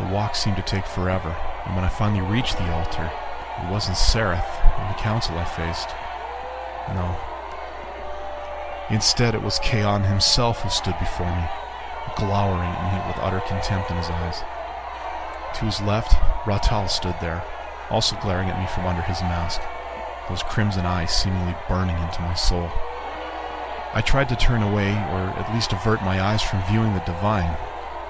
The 0.00 0.14
walk 0.14 0.36
seemed 0.36 0.56
to 0.56 0.62
take 0.62 0.86
forever, 0.86 1.36
and 1.66 1.76
when 1.76 1.84
I 1.84 1.90
finally 1.90 2.24
reached 2.24 2.56
the 2.56 2.72
altar, 2.72 3.12
it 3.60 3.70
wasn't 3.70 3.98
Sereth 3.98 4.56
and 4.80 4.88
the 4.88 4.98
council 5.02 5.36
I 5.36 5.44
faced. 5.44 5.90
No. 6.96 7.29
Instead, 8.90 9.36
it 9.36 9.42
was 9.42 9.60
Kaon 9.60 10.02
himself 10.02 10.62
who 10.62 10.68
stood 10.68 10.98
before 10.98 11.30
me, 11.30 11.44
glowering 12.16 12.68
at 12.68 12.92
me 12.92 13.08
with 13.08 13.22
utter 13.22 13.40
contempt 13.46 13.90
in 13.90 13.96
his 13.96 14.10
eyes. 14.10 14.42
To 15.54 15.64
his 15.64 15.80
left, 15.80 16.12
Ratal 16.44 16.88
stood 16.88 17.14
there, 17.20 17.44
also 17.88 18.16
glaring 18.16 18.48
at 18.48 18.58
me 18.58 18.66
from 18.66 18.86
under 18.86 19.02
his 19.02 19.20
mask, 19.22 19.60
those 20.28 20.42
crimson 20.42 20.86
eyes 20.86 21.12
seemingly 21.12 21.54
burning 21.68 21.98
into 21.98 22.20
my 22.22 22.34
soul. 22.34 22.68
I 23.94 24.00
tried 24.00 24.28
to 24.30 24.36
turn 24.36 24.62
away, 24.62 24.90
or 24.90 25.34
at 25.38 25.52
least 25.54 25.72
avert 25.72 26.02
my 26.02 26.20
eyes 26.20 26.42
from 26.42 26.62
viewing 26.68 26.94
the 26.94 27.00
divine, 27.00 27.56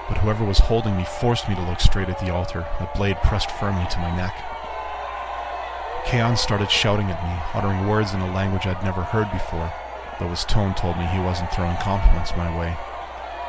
but 0.07 0.17
whoever 0.17 0.43
was 0.43 0.59
holding 0.59 0.97
me 0.97 1.03
forced 1.03 1.47
me 1.47 1.55
to 1.55 1.61
look 1.61 1.79
straight 1.79 2.09
at 2.09 2.19
the 2.19 2.33
altar, 2.33 2.65
a 2.79 2.89
blade 2.97 3.17
pressed 3.23 3.51
firmly 3.51 3.85
to 3.89 3.99
my 3.99 4.15
neck. 4.15 4.33
Kaon 6.05 6.37
started 6.37 6.71
shouting 6.71 7.11
at 7.11 7.23
me, 7.23 7.43
uttering 7.53 7.87
words 7.87 8.13
in 8.13 8.21
a 8.21 8.33
language 8.33 8.65
I'd 8.65 8.83
never 8.83 9.03
heard 9.03 9.31
before, 9.31 9.71
though 10.21 10.29
his 10.29 10.45
tone 10.45 10.75
told 10.75 10.97
me 10.97 11.05
he 11.07 11.19
wasn't 11.19 11.51
throwing 11.51 11.75
compliments 11.77 12.37
my 12.37 12.55
way. 12.55 12.77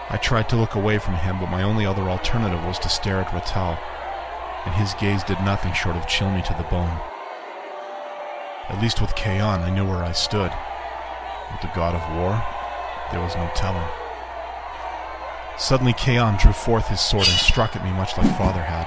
I 0.09 0.17
tried 0.17 0.49
to 0.49 0.57
look 0.57 0.75
away 0.75 0.97
from 0.97 1.14
him, 1.14 1.38
but 1.38 1.50
my 1.50 1.62
only 1.62 1.85
other 1.85 2.09
alternative 2.09 2.64
was 2.64 2.79
to 2.79 2.88
stare 2.88 3.21
at 3.21 3.31
Ratal, 3.33 3.79
and 4.64 4.75
his 4.75 4.95
gaze 4.95 5.23
did 5.23 5.38
nothing 5.43 5.75
short 5.75 5.97
of 5.97 6.09
chill 6.09 6.31
me 6.31 6.41
to 6.41 6.55
the 6.57 6.64
bone. 6.64 6.99
At 8.71 8.81
least 8.81 9.02
with 9.02 9.14
Kaon, 9.14 9.61
I 9.61 9.69
knew 9.69 9.85
where 9.85 10.02
I 10.02 10.12
stood. 10.12 10.50
With 11.52 11.61
the 11.61 11.76
god 11.76 11.95
of 11.95 12.17
war, 12.17 12.43
there 13.12 13.21
was 13.21 13.37
no 13.37 13.50
telling. 13.55 13.87
Suddenly, 15.59 15.93
Kaon 15.93 16.38
drew 16.41 16.55
forth 16.55 16.88
his 16.88 17.02
sword 17.02 17.29
and 17.29 17.37
struck 17.37 17.76
at 17.76 17.85
me 17.85 17.93
much 17.93 18.17
like 18.17 18.38
father 18.38 18.62
had. 18.62 18.87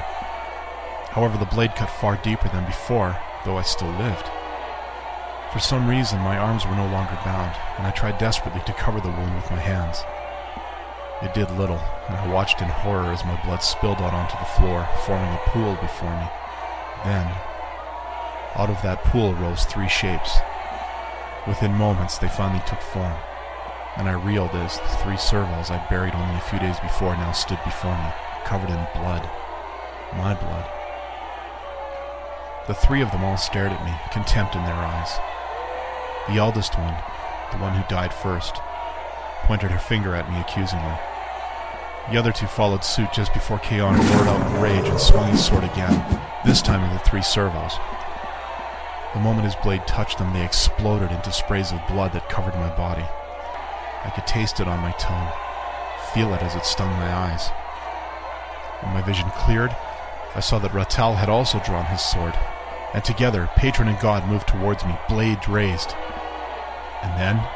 However, 1.12 1.38
the 1.38 1.46
blade 1.46 1.76
cut 1.76 1.92
far 1.92 2.18
deeper 2.18 2.50
than 2.50 2.66
before, 2.66 3.16
though 3.46 3.58
I 3.58 3.62
still 3.62 3.92
lived. 3.92 4.26
For 5.56 5.62
some 5.62 5.88
reason, 5.88 6.20
my 6.20 6.38
arms 6.38 6.66
were 6.66 6.76
no 6.76 6.92
longer 6.92 7.18
bound, 7.24 7.56
and 7.78 7.88
I 7.88 7.92
tried 7.92 8.18
desperately 8.18 8.60
to 8.66 8.74
cover 8.74 9.00
the 9.00 9.08
wound 9.08 9.36
with 9.38 9.50
my 9.50 9.58
hands. 9.58 10.04
It 11.24 11.34
did 11.34 11.50
little, 11.58 11.80
and 12.10 12.18
I 12.18 12.28
watched 12.28 12.62
in 12.62 12.68
horror 12.68 13.14
as 13.14 13.24
my 13.24 13.42
blood 13.46 13.64
spilled 13.64 14.00
out 14.00 14.14
onto 14.14 14.36
the 14.36 14.52
floor, 14.60 14.86
forming 15.06 15.32
a 15.32 15.40
pool 15.48 15.76
before 15.80 16.12
me. 16.12 16.28
Then, 17.06 17.26
out 18.60 18.70
of 18.70 18.82
that 18.82 19.06
pool 19.06 19.34
rose 19.36 19.64
three 19.64 19.88
shapes. 19.88 20.40
Within 21.48 21.72
moments, 21.72 22.18
they 22.18 22.28
finally 22.28 22.62
took 22.68 22.82
form, 22.82 23.16
and 23.96 24.10
I 24.10 24.20
reeled 24.20 24.52
as 24.56 24.78
the 24.78 24.98
three 25.08 25.16
servals 25.16 25.72
I'd 25.72 25.88
buried 25.88 26.16
only 26.16 26.36
a 26.36 26.50
few 26.52 26.60
days 26.60 26.82
before 26.82 27.16
now 27.16 27.32
stood 27.32 27.64
before 27.64 27.96
me, 27.96 28.12
covered 28.44 28.72
in 28.72 28.88
blood. 28.94 29.24
My 30.18 30.36
blood. 30.36 30.68
The 32.68 32.76
three 32.76 33.00
of 33.00 33.14
them 33.14 33.24
all 33.24 33.38
stared 33.38 33.72
at 33.72 33.86
me, 33.86 33.96
contempt 34.12 34.58
in 34.58 34.66
their 34.66 34.76
eyes. 34.76 35.16
The 36.28 36.38
eldest 36.38 36.78
one, 36.78 36.96
the 37.52 37.60
one 37.60 37.74
who 37.74 37.88
died 37.88 38.12
first, 38.12 38.56
pointed 39.44 39.70
her 39.70 39.80
finger 39.80 40.16
at 40.16 40.30
me 40.32 40.40
accusingly. 40.40 40.96
The 42.10 42.18
other 42.18 42.32
two 42.32 42.48
followed 42.48 42.84
suit 42.84 43.14
just 43.14 43.32
before 43.32 43.60
Kaon 43.60 43.96
roared 43.96 44.28
out 44.28 44.56
in 44.56 44.62
rage 44.62 44.90
and 44.90 45.00
swung 45.00 45.30
his 45.30 45.46
sword 45.46 45.64
again, 45.64 45.94
this 46.44 46.64
time 46.64 46.82
at 46.82 46.94
the 46.94 47.10
three 47.10 47.22
servals. 47.22 47.80
The 49.14 49.20
moment 49.20 49.46
his 49.46 49.56
blade 49.56 49.86
touched 49.86 50.18
them, 50.18 50.34
they 50.34 50.44
exploded 50.44 51.12
into 51.12 51.32
sprays 51.32 51.72
of 51.72 51.88
blood 51.88 52.12
that 52.14 52.28
covered 52.28 52.56
my 52.56 52.76
body. 52.76 53.06
I 54.04 54.12
could 54.14 54.26
taste 54.26 54.60
it 54.60 54.68
on 54.68 54.80
my 54.80 54.92
tongue, 54.94 55.32
feel 56.14 56.34
it 56.34 56.42
as 56.42 56.56
it 56.56 56.66
stung 56.66 56.92
my 56.94 57.14
eyes. 57.14 57.50
When 58.82 58.94
my 58.94 59.02
vision 59.02 59.30
cleared, 59.32 59.76
I 60.36 60.42
saw 60.42 60.58
that 60.60 60.74
Ratal 60.74 61.16
had 61.16 61.30
also 61.30 61.60
drawn 61.60 61.86
his 61.86 62.02
sword, 62.02 62.34
and 62.94 63.04
together 63.04 63.50
patron 63.56 63.88
and 63.88 64.00
god 64.00 64.28
moved 64.28 64.48
towards 64.48 64.84
me, 64.86 64.98
blade 65.08 65.48
raised. 65.48 65.94
And 67.06 67.22
then, 67.22 67.48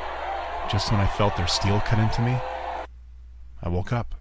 just 0.69 0.91
when 0.91 1.01
I 1.01 1.07
felt 1.07 1.35
their 1.35 1.47
steel 1.47 1.81
cut 1.81 1.97
into 1.97 2.21
me, 2.21 2.37
I 3.63 3.67
woke 3.67 3.91
up. 3.91 4.13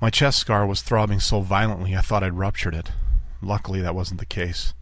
My 0.00 0.10
chest 0.10 0.38
scar 0.38 0.64
was 0.64 0.80
throbbing 0.80 1.18
so 1.18 1.40
violently 1.40 1.96
I 1.96 2.00
thought 2.00 2.22
I'd 2.22 2.38
ruptured 2.38 2.74
it. 2.74 2.92
Luckily, 3.42 3.80
that 3.80 3.94
wasn't 3.94 4.20
the 4.20 4.26
case. 4.26 4.74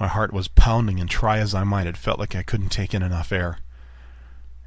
My 0.00 0.08
heart 0.08 0.32
was 0.32 0.48
pounding, 0.48 0.98
and 0.98 1.08
try 1.08 1.38
as 1.38 1.54
I 1.54 1.62
might, 1.62 1.86
it 1.86 1.96
felt 1.96 2.18
like 2.18 2.34
I 2.34 2.42
couldn't 2.42 2.70
take 2.70 2.94
in 2.94 3.02
enough 3.02 3.30
air. 3.30 3.58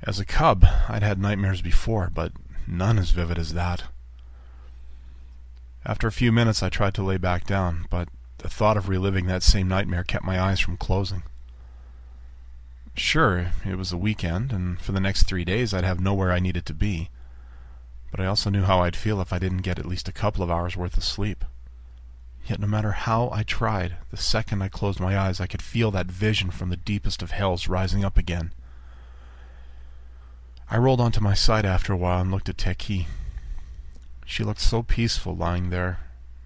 As 0.03 0.19
a 0.21 0.25
cub, 0.25 0.65
I'd 0.87 1.03
had 1.03 1.19
nightmares 1.19 1.61
before, 1.61 2.09
but 2.13 2.31
none 2.65 2.97
as 2.97 3.11
vivid 3.11 3.37
as 3.37 3.53
that. 3.53 3.83
After 5.85 6.07
a 6.07 6.13
few 6.13 6.31
minutes, 6.31 6.63
I 6.63 6.69
tried 6.69 6.93
to 6.93 7.03
lay 7.03 7.17
back 7.17 7.45
down, 7.45 7.87
but 7.89 8.07
the 8.37 8.49
thought 8.49 8.77
of 8.77 8.87
reliving 8.87 9.25
that 9.27 9.43
same 9.43 9.67
nightmare 9.67 10.05
kept 10.05 10.23
my 10.23 10.39
eyes 10.39 10.61
from 10.61 10.77
closing. 10.77 11.23
Sure, 12.97 13.51
it 13.63 13.77
was 13.77 13.91
a 13.91 13.97
weekend, 13.97 14.51
and 14.51 14.81
for 14.81 14.91
the 14.91 14.99
next 14.99 15.23
three 15.23 15.45
days 15.45 15.71
I'd 15.71 15.83
have 15.83 15.99
nowhere 15.99 16.31
I 16.31 16.39
needed 16.39 16.65
to 16.65 16.73
be. 16.73 17.09
But 18.09 18.19
I 18.19 18.25
also 18.25 18.49
knew 18.49 18.63
how 18.63 18.81
I'd 18.81 18.95
feel 18.95 19.21
if 19.21 19.31
I 19.31 19.37
didn't 19.37 19.59
get 19.59 19.77
at 19.77 19.85
least 19.85 20.07
a 20.09 20.11
couple 20.11 20.43
of 20.43 20.49
hours 20.49 20.75
worth 20.75 20.97
of 20.97 21.03
sleep. 21.03 21.45
Yet 22.47 22.59
no 22.59 22.65
matter 22.65 22.93
how 22.93 23.29
I 23.31 23.43
tried, 23.43 23.97
the 24.09 24.17
second 24.17 24.63
I 24.63 24.67
closed 24.67 24.99
my 24.99 25.15
eyes 25.15 25.39
I 25.39 25.45
could 25.45 25.61
feel 25.61 25.91
that 25.91 26.07
vision 26.07 26.49
from 26.49 26.69
the 26.69 26.75
deepest 26.75 27.21
of 27.21 27.29
hells 27.29 27.67
rising 27.67 28.03
up 28.03 28.17
again. 28.17 28.51
I 30.69 30.77
rolled 30.77 30.99
onto 30.99 31.21
my 31.21 31.35
side 31.35 31.65
after 31.65 31.93
a 31.93 31.97
while 31.97 32.21
and 32.21 32.31
looked 32.31 32.49
at 32.49 32.57
Teki. 32.57 33.05
She 34.25 34.43
looked 34.43 34.59
so 34.59 34.81
peaceful 34.81 35.35
lying 35.35 35.69
there, 35.69 35.99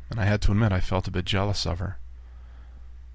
and 0.10 0.20
I 0.20 0.26
had 0.26 0.42
to 0.42 0.52
admit 0.52 0.74
I 0.74 0.82
felt 0.82 1.08
a 1.08 1.12
bit 1.12 1.24
jealous 1.24 1.66
of 1.66 1.80
her. 1.80 1.98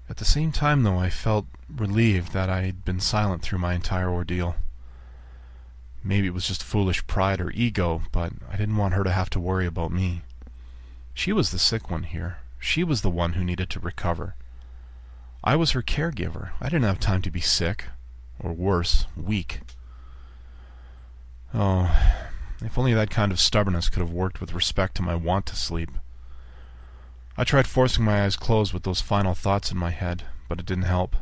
At 0.09 0.17
the 0.17 0.25
same 0.25 0.51
time, 0.51 0.83
though, 0.83 0.97
I 0.97 1.09
felt 1.09 1.45
relieved 1.69 2.31
that 2.31 2.49
I'd 2.49 2.85
been 2.85 2.99
silent 2.99 3.41
through 3.41 3.59
my 3.59 3.73
entire 3.73 4.09
ordeal. 4.09 4.55
Maybe 6.03 6.27
it 6.27 6.33
was 6.33 6.47
just 6.47 6.63
foolish 6.63 7.05
pride 7.07 7.41
or 7.41 7.51
ego, 7.51 8.03
but 8.11 8.31
I 8.49 8.55
didn't 8.55 8.77
want 8.77 8.93
her 8.93 9.03
to 9.03 9.11
have 9.11 9.29
to 9.31 9.39
worry 9.39 9.65
about 9.65 9.91
me. 9.91 10.21
She 11.13 11.33
was 11.33 11.51
the 11.51 11.59
sick 11.59 11.91
one 11.91 12.03
here. 12.03 12.37
She 12.59 12.83
was 12.83 13.01
the 13.01 13.09
one 13.09 13.33
who 13.33 13.43
needed 13.43 13.69
to 13.71 13.79
recover. 13.79 14.35
I 15.43 15.55
was 15.55 15.71
her 15.71 15.81
caregiver. 15.81 16.51
I 16.61 16.69
didn't 16.69 16.83
have 16.83 16.99
time 16.99 17.21
to 17.23 17.31
be 17.31 17.41
sick, 17.41 17.85
or 18.39 18.53
worse, 18.53 19.05
weak. 19.15 19.61
Oh, 21.53 21.93
if 22.61 22.77
only 22.77 22.93
that 22.93 23.09
kind 23.09 23.31
of 23.31 23.39
stubbornness 23.39 23.89
could 23.89 23.99
have 23.99 24.11
worked 24.11 24.39
with 24.39 24.53
respect 24.53 24.95
to 24.95 25.01
my 25.01 25.15
want 25.15 25.45
to 25.47 25.55
sleep. 25.55 25.91
I 27.39 27.43
tried 27.43 27.67
forcing 27.67 28.03
my 28.03 28.23
eyes 28.23 28.35
closed 28.35 28.73
with 28.73 28.81
those 28.81 28.99
final 28.99 29.35
thoughts 29.35 29.71
in 29.71 29.77
my 29.77 29.91
head, 29.91 30.23
but 30.49 30.59
it 30.59 30.65
didn't 30.65 30.85
help. 30.85 31.15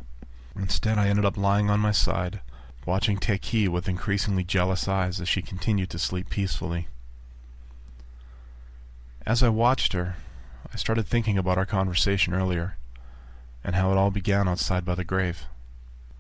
Instead, 0.56 0.98
I 0.98 1.10
ended 1.10 1.26
up 1.26 1.38
lying 1.38 1.70
on 1.70 1.82
my 1.82 1.92
side, 1.92 2.40
watching 2.86 3.18
Teki 3.18 3.68
with 3.68 3.90
increasingly 3.90 4.46
jealous 4.46 4.88
eyes 4.88 5.20
as 5.20 5.28
she 5.28 5.42
continued 5.42 5.90
to 5.90 6.00
sleep 6.00 6.30
peacefully. 6.30 6.88
As 9.26 9.44
I 9.44 9.50
watched 9.50 9.92
her, 9.92 10.16
I 10.72 10.78
started 10.78 11.06
thinking 11.06 11.38
about 11.38 11.58
our 11.58 11.66
conversation 11.66 12.34
earlier, 12.34 12.78
and 13.62 13.76
how 13.76 13.92
it 13.92 13.98
all 13.98 14.12
began 14.12 14.48
outside 14.48 14.86
by 14.86 14.96
the 14.96 15.04
grave. 15.04 15.48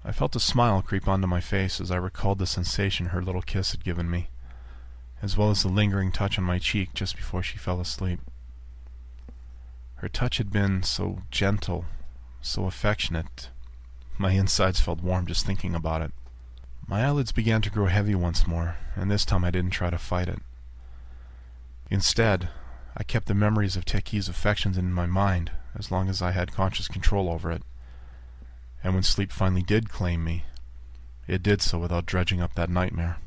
I 0.03 0.11
felt 0.11 0.35
a 0.35 0.41
smile 0.41 0.81
creep 0.81 1.07
onto 1.07 1.25
my 1.25 1.39
face 1.39 1.79
as 1.79 1.89
I 1.89 1.95
recalled 1.95 2.39
the 2.39 2.45
sensation 2.45 3.07
her 3.07 3.21
little 3.21 3.41
kiss 3.41 3.71
had 3.71 3.85
given 3.85 4.09
me, 4.09 4.27
as 5.21 5.37
well 5.37 5.51
as 5.51 5.63
the 5.63 5.69
lingering 5.69 6.11
touch 6.11 6.37
on 6.37 6.43
my 6.43 6.59
cheek 6.59 6.93
just 6.93 7.15
before 7.15 7.41
she 7.41 7.57
fell 7.57 7.79
asleep. 7.79 8.19
Her 10.05 10.09
touch 10.09 10.37
had 10.37 10.51
been 10.51 10.83
so 10.83 11.23
gentle, 11.31 11.85
so 12.39 12.67
affectionate. 12.67 13.49
My 14.19 14.33
insides 14.33 14.79
felt 14.79 15.01
warm 15.01 15.25
just 15.25 15.47
thinking 15.47 15.73
about 15.73 16.03
it. 16.03 16.11
My 16.85 17.03
eyelids 17.03 17.31
began 17.31 17.63
to 17.63 17.71
grow 17.71 17.87
heavy 17.87 18.13
once 18.13 18.45
more, 18.45 18.77
and 18.95 19.09
this 19.09 19.25
time 19.25 19.43
I 19.43 19.49
didn't 19.49 19.71
try 19.71 19.89
to 19.89 19.97
fight 19.97 20.29
it. 20.29 20.43
Instead, 21.89 22.49
I 22.95 23.01
kept 23.01 23.25
the 23.25 23.33
memories 23.33 23.75
of 23.75 23.83
Teki's 23.83 24.29
affections 24.29 24.77
in 24.77 24.93
my 24.93 25.07
mind 25.07 25.49
as 25.73 25.89
long 25.89 26.07
as 26.07 26.21
I 26.21 26.33
had 26.33 26.53
conscious 26.53 26.87
control 26.87 27.27
over 27.27 27.51
it. 27.51 27.63
And 28.83 28.93
when 28.93 29.01
sleep 29.01 29.31
finally 29.31 29.63
did 29.63 29.89
claim 29.89 30.23
me, 30.23 30.45
it 31.27 31.41
did 31.41 31.63
so 31.63 31.79
without 31.79 32.05
dredging 32.05 32.41
up 32.41 32.53
that 32.53 32.69
nightmare. 32.69 33.17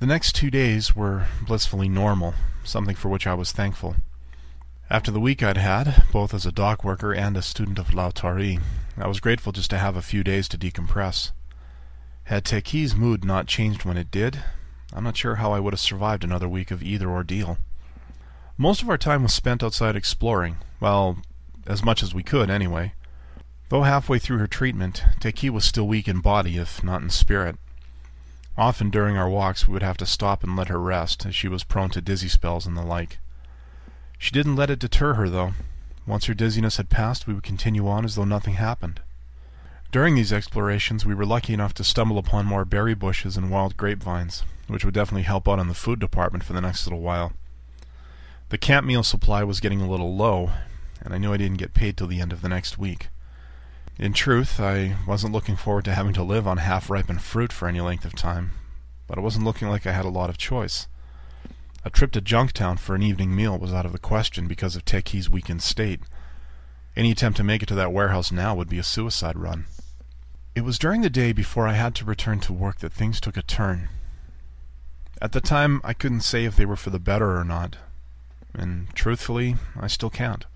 The 0.00 0.06
next 0.06 0.34
two 0.34 0.50
days 0.50 0.96
were 0.96 1.26
blissfully 1.46 1.86
normal, 1.86 2.32
something 2.64 2.96
for 2.96 3.10
which 3.10 3.26
I 3.26 3.34
was 3.34 3.52
thankful. 3.52 3.96
After 4.88 5.10
the 5.10 5.20
week 5.20 5.42
I'd 5.42 5.58
had, 5.58 6.04
both 6.10 6.32
as 6.32 6.46
a 6.46 6.50
dock 6.50 6.82
worker 6.82 7.12
and 7.12 7.36
a 7.36 7.42
student 7.42 7.78
of 7.78 7.88
Lautari, 7.88 8.62
I 8.96 9.06
was 9.06 9.20
grateful 9.20 9.52
just 9.52 9.68
to 9.70 9.78
have 9.78 9.96
a 9.96 10.02
few 10.02 10.24
days 10.24 10.48
to 10.48 10.58
decompress. 10.58 11.32
Had 12.24 12.44
Teki's 12.44 12.96
mood 12.96 13.26
not 13.26 13.46
changed 13.46 13.84
when 13.84 13.98
it 13.98 14.10
did, 14.10 14.42
I'm 14.94 15.04
not 15.04 15.18
sure 15.18 15.34
how 15.34 15.52
I 15.52 15.60
would 15.60 15.74
have 15.74 15.80
survived 15.80 16.24
another 16.24 16.48
week 16.48 16.70
of 16.70 16.82
either 16.82 17.10
ordeal. 17.10 17.58
Most 18.56 18.80
of 18.80 18.88
our 18.88 18.96
time 18.96 19.22
was 19.24 19.34
spent 19.34 19.62
outside 19.62 19.96
exploring, 19.96 20.56
well, 20.80 21.18
as 21.66 21.84
much 21.84 22.02
as 22.02 22.14
we 22.14 22.22
could 22.22 22.48
anyway. 22.48 22.94
Though 23.68 23.82
halfway 23.82 24.18
through 24.18 24.38
her 24.38 24.46
treatment, 24.46 25.04
Teki 25.20 25.50
was 25.50 25.66
still 25.66 25.86
weak 25.86 26.08
in 26.08 26.20
body, 26.20 26.56
if 26.56 26.82
not 26.82 27.02
in 27.02 27.10
spirit. 27.10 27.56
Often 28.60 28.90
during 28.90 29.16
our 29.16 29.30
walks 29.30 29.66
we 29.66 29.72
would 29.72 29.82
have 29.82 29.96
to 29.96 30.04
stop 30.04 30.44
and 30.44 30.54
let 30.54 30.68
her 30.68 30.78
rest, 30.78 31.24
as 31.24 31.34
she 31.34 31.48
was 31.48 31.64
prone 31.64 31.88
to 31.90 32.02
dizzy 32.02 32.28
spells 32.28 32.66
and 32.66 32.76
the 32.76 32.82
like. 32.82 33.18
She 34.18 34.32
didn't 34.32 34.54
let 34.54 34.68
it 34.68 34.78
deter 34.78 35.14
her, 35.14 35.30
though. 35.30 35.54
Once 36.06 36.26
her 36.26 36.34
dizziness 36.34 36.76
had 36.76 36.90
passed, 36.90 37.26
we 37.26 37.32
would 37.32 37.42
continue 37.42 37.88
on 37.88 38.04
as 38.04 38.16
though 38.16 38.26
nothing 38.26 38.54
happened. 38.54 39.00
During 39.90 40.14
these 40.14 40.30
explorations, 40.30 41.06
we 41.06 41.14
were 41.14 41.24
lucky 41.24 41.54
enough 41.54 41.72
to 41.72 41.84
stumble 41.84 42.18
upon 42.18 42.44
more 42.44 42.66
berry 42.66 42.92
bushes 42.92 43.38
and 43.38 43.50
wild 43.50 43.78
grapevines, 43.78 44.42
which 44.66 44.84
would 44.84 44.92
definitely 44.92 45.22
help 45.22 45.48
out 45.48 45.58
in 45.58 45.68
the 45.68 45.74
food 45.74 45.98
department 45.98 46.44
for 46.44 46.52
the 46.52 46.60
next 46.60 46.86
little 46.86 47.00
while. 47.00 47.32
The 48.50 48.58
camp 48.58 48.86
meal 48.86 49.02
supply 49.02 49.42
was 49.42 49.60
getting 49.60 49.80
a 49.80 49.90
little 49.90 50.14
low, 50.14 50.50
and 51.00 51.14
I 51.14 51.18
knew 51.18 51.32
I 51.32 51.38
didn't 51.38 51.56
get 51.56 51.72
paid 51.72 51.96
till 51.96 52.08
the 52.08 52.20
end 52.20 52.30
of 52.30 52.42
the 52.42 52.48
next 52.50 52.76
week. 52.76 53.08
In 54.00 54.14
truth, 54.14 54.58
I 54.58 54.96
wasn't 55.06 55.34
looking 55.34 55.56
forward 55.56 55.84
to 55.84 55.92
having 55.92 56.14
to 56.14 56.22
live 56.22 56.48
on 56.48 56.56
half-ripened 56.56 57.20
fruit 57.20 57.52
for 57.52 57.68
any 57.68 57.82
length 57.82 58.06
of 58.06 58.14
time, 58.14 58.52
but 59.06 59.18
it 59.18 59.20
wasn't 59.20 59.44
looking 59.44 59.68
like 59.68 59.86
I 59.86 59.92
had 59.92 60.06
a 60.06 60.08
lot 60.08 60.30
of 60.30 60.38
choice. 60.38 60.88
A 61.84 61.90
trip 61.90 62.10
to 62.12 62.22
Junktown 62.22 62.78
for 62.78 62.94
an 62.94 63.02
evening 63.02 63.36
meal 63.36 63.58
was 63.58 63.74
out 63.74 63.84
of 63.84 63.92
the 63.92 63.98
question 63.98 64.48
because 64.48 64.74
of 64.74 64.86
Teki's 64.86 65.28
weakened 65.28 65.62
state. 65.62 66.00
Any 66.96 67.10
attempt 67.10 67.36
to 67.36 67.44
make 67.44 67.62
it 67.62 67.66
to 67.66 67.74
that 67.74 67.92
warehouse 67.92 68.32
now 68.32 68.54
would 68.54 68.70
be 68.70 68.78
a 68.78 68.82
suicide 68.82 69.36
run. 69.36 69.66
It 70.54 70.62
was 70.62 70.78
during 70.78 71.02
the 71.02 71.10
day 71.10 71.32
before 71.32 71.68
I 71.68 71.74
had 71.74 71.94
to 71.96 72.06
return 72.06 72.40
to 72.40 72.54
work 72.54 72.78
that 72.78 72.94
things 72.94 73.20
took 73.20 73.36
a 73.36 73.42
turn. 73.42 73.90
At 75.20 75.32
the 75.32 75.42
time, 75.42 75.78
I 75.84 75.92
couldn't 75.92 76.22
say 76.22 76.46
if 76.46 76.56
they 76.56 76.64
were 76.64 76.74
for 76.74 76.88
the 76.88 76.98
better 76.98 77.36
or 77.36 77.44
not, 77.44 77.76
and 78.54 78.88
truthfully, 78.94 79.56
I 79.78 79.88
still 79.88 80.08
can't. 80.08 80.46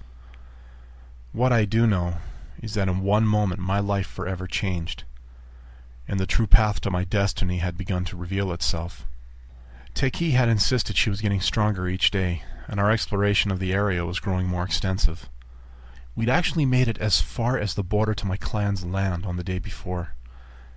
What 1.33 1.53
I 1.53 1.67
do 1.67 1.87
know 1.87 2.15
is 2.65 2.75
that 2.75 2.89
in 2.89 3.03
one 3.03 3.27
moment 3.27 3.61
my 3.61 3.79
life 3.79 4.07
forever 4.07 4.47
changed, 4.47 5.05
and 6.09 6.19
the 6.19 6.27
true 6.27 6.47
path 6.47 6.81
to 6.81 6.91
my 6.91 7.05
destiny 7.05 7.59
had 7.59 7.77
begun 7.77 8.05
to 8.07 8.17
reveal 8.17 8.53
itself. 8.53 9.07
Teki 9.95 10.33
had 10.33 10.49
insisted 10.49 10.97
she 10.97 11.11
was 11.11 11.21
getting 11.21 11.43
stronger 11.43 11.87
each 11.87 12.11
day, 12.11 12.43
and 12.67 12.81
our 12.81 12.91
exploration 12.91 13.51
of 13.51 13.59
the 13.59 13.75
area 13.75 14.07
was 14.07 14.19
growing 14.19 14.47
more 14.47 14.65
extensive. 14.65 15.29
We'd 16.17 16.31
actually 16.31 16.65
made 16.65 16.89
it 16.89 16.99
as 16.99 17.21
far 17.21 17.59
as 17.59 17.75
the 17.75 17.83
border 17.83 18.15
to 18.15 18.27
my 18.27 18.39
clan's 18.39 18.85
land 18.85 19.27
on 19.27 19.37
the 19.37 19.45
day 19.45 19.59
before, 19.59 20.15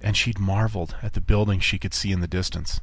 and 0.01 0.17
she'd 0.17 0.39
marveled 0.39 0.95
at 1.01 1.13
the 1.13 1.21
buildings 1.21 1.63
she 1.63 1.79
could 1.79 1.93
see 1.93 2.11
in 2.11 2.19
the 2.19 2.27
distance. 2.27 2.81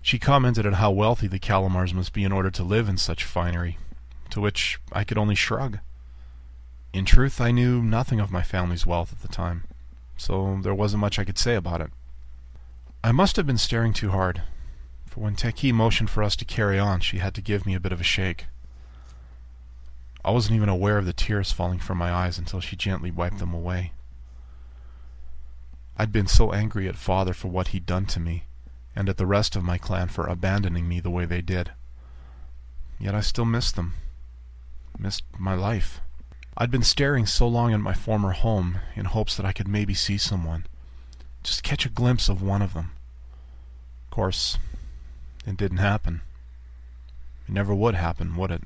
She 0.00 0.20
commented 0.20 0.64
on 0.64 0.74
how 0.74 0.92
wealthy 0.92 1.26
the 1.26 1.40
Calamars 1.40 1.92
must 1.92 2.12
be 2.12 2.22
in 2.22 2.30
order 2.30 2.52
to 2.52 2.62
live 2.62 2.88
in 2.88 2.98
such 2.98 3.24
finery, 3.24 3.78
to 4.30 4.40
which 4.40 4.78
I 4.92 5.02
could 5.02 5.18
only 5.18 5.34
shrug. 5.34 5.80
In 6.96 7.04
truth, 7.04 7.42
I 7.42 7.50
knew 7.50 7.82
nothing 7.82 8.20
of 8.20 8.32
my 8.32 8.40
family's 8.40 8.86
wealth 8.86 9.12
at 9.12 9.20
the 9.20 9.28
time, 9.28 9.64
so 10.16 10.58
there 10.62 10.74
wasn't 10.74 11.02
much 11.02 11.18
I 11.18 11.24
could 11.24 11.36
say 11.36 11.54
about 11.54 11.82
it. 11.82 11.90
I 13.04 13.12
must 13.12 13.36
have 13.36 13.46
been 13.46 13.58
staring 13.58 13.92
too 13.92 14.12
hard, 14.12 14.40
for 15.04 15.20
when 15.20 15.36
Teki 15.36 15.74
motioned 15.74 16.08
for 16.08 16.22
us 16.22 16.34
to 16.36 16.46
carry 16.46 16.78
on, 16.78 17.00
she 17.00 17.18
had 17.18 17.34
to 17.34 17.42
give 17.42 17.66
me 17.66 17.74
a 17.74 17.80
bit 17.80 17.92
of 17.92 18.00
a 18.00 18.02
shake. 18.02 18.46
I 20.24 20.30
wasn't 20.30 20.56
even 20.56 20.70
aware 20.70 20.96
of 20.96 21.04
the 21.04 21.12
tears 21.12 21.52
falling 21.52 21.80
from 21.80 21.98
my 21.98 22.10
eyes 22.10 22.38
until 22.38 22.60
she 22.60 22.76
gently 22.76 23.10
wiped 23.10 23.40
them 23.40 23.52
away. 23.52 23.92
I'd 25.98 26.12
been 26.12 26.26
so 26.26 26.54
angry 26.54 26.88
at 26.88 26.96
father 26.96 27.34
for 27.34 27.48
what 27.48 27.68
he'd 27.68 27.84
done 27.84 28.06
to 28.06 28.20
me, 28.20 28.44
and 28.96 29.10
at 29.10 29.18
the 29.18 29.26
rest 29.26 29.54
of 29.54 29.62
my 29.62 29.76
clan 29.76 30.08
for 30.08 30.26
abandoning 30.26 30.88
me 30.88 31.00
the 31.00 31.10
way 31.10 31.26
they 31.26 31.42
did. 31.42 31.72
Yet 32.98 33.14
I 33.14 33.20
still 33.20 33.44
missed 33.44 33.76
them. 33.76 33.92
Missed 34.98 35.24
my 35.38 35.52
life. 35.52 36.00
I'd 36.58 36.70
been 36.70 36.82
staring 36.82 37.26
so 37.26 37.46
long 37.46 37.74
at 37.74 37.80
my 37.80 37.92
former 37.92 38.30
home 38.30 38.78
in 38.94 39.04
hopes 39.04 39.36
that 39.36 39.44
I 39.44 39.52
could 39.52 39.68
maybe 39.68 39.92
see 39.92 40.16
someone. 40.16 40.64
Just 41.42 41.62
catch 41.62 41.84
a 41.84 41.90
glimpse 41.90 42.30
of 42.30 42.42
one 42.42 42.62
of 42.62 42.72
them. 42.72 42.92
Of 44.06 44.10
course, 44.10 44.58
it 45.46 45.58
didn't 45.58 45.78
happen. 45.78 46.22
It 47.46 47.52
never 47.52 47.74
would 47.74 47.94
happen, 47.94 48.36
would 48.36 48.50
it? 48.50 48.62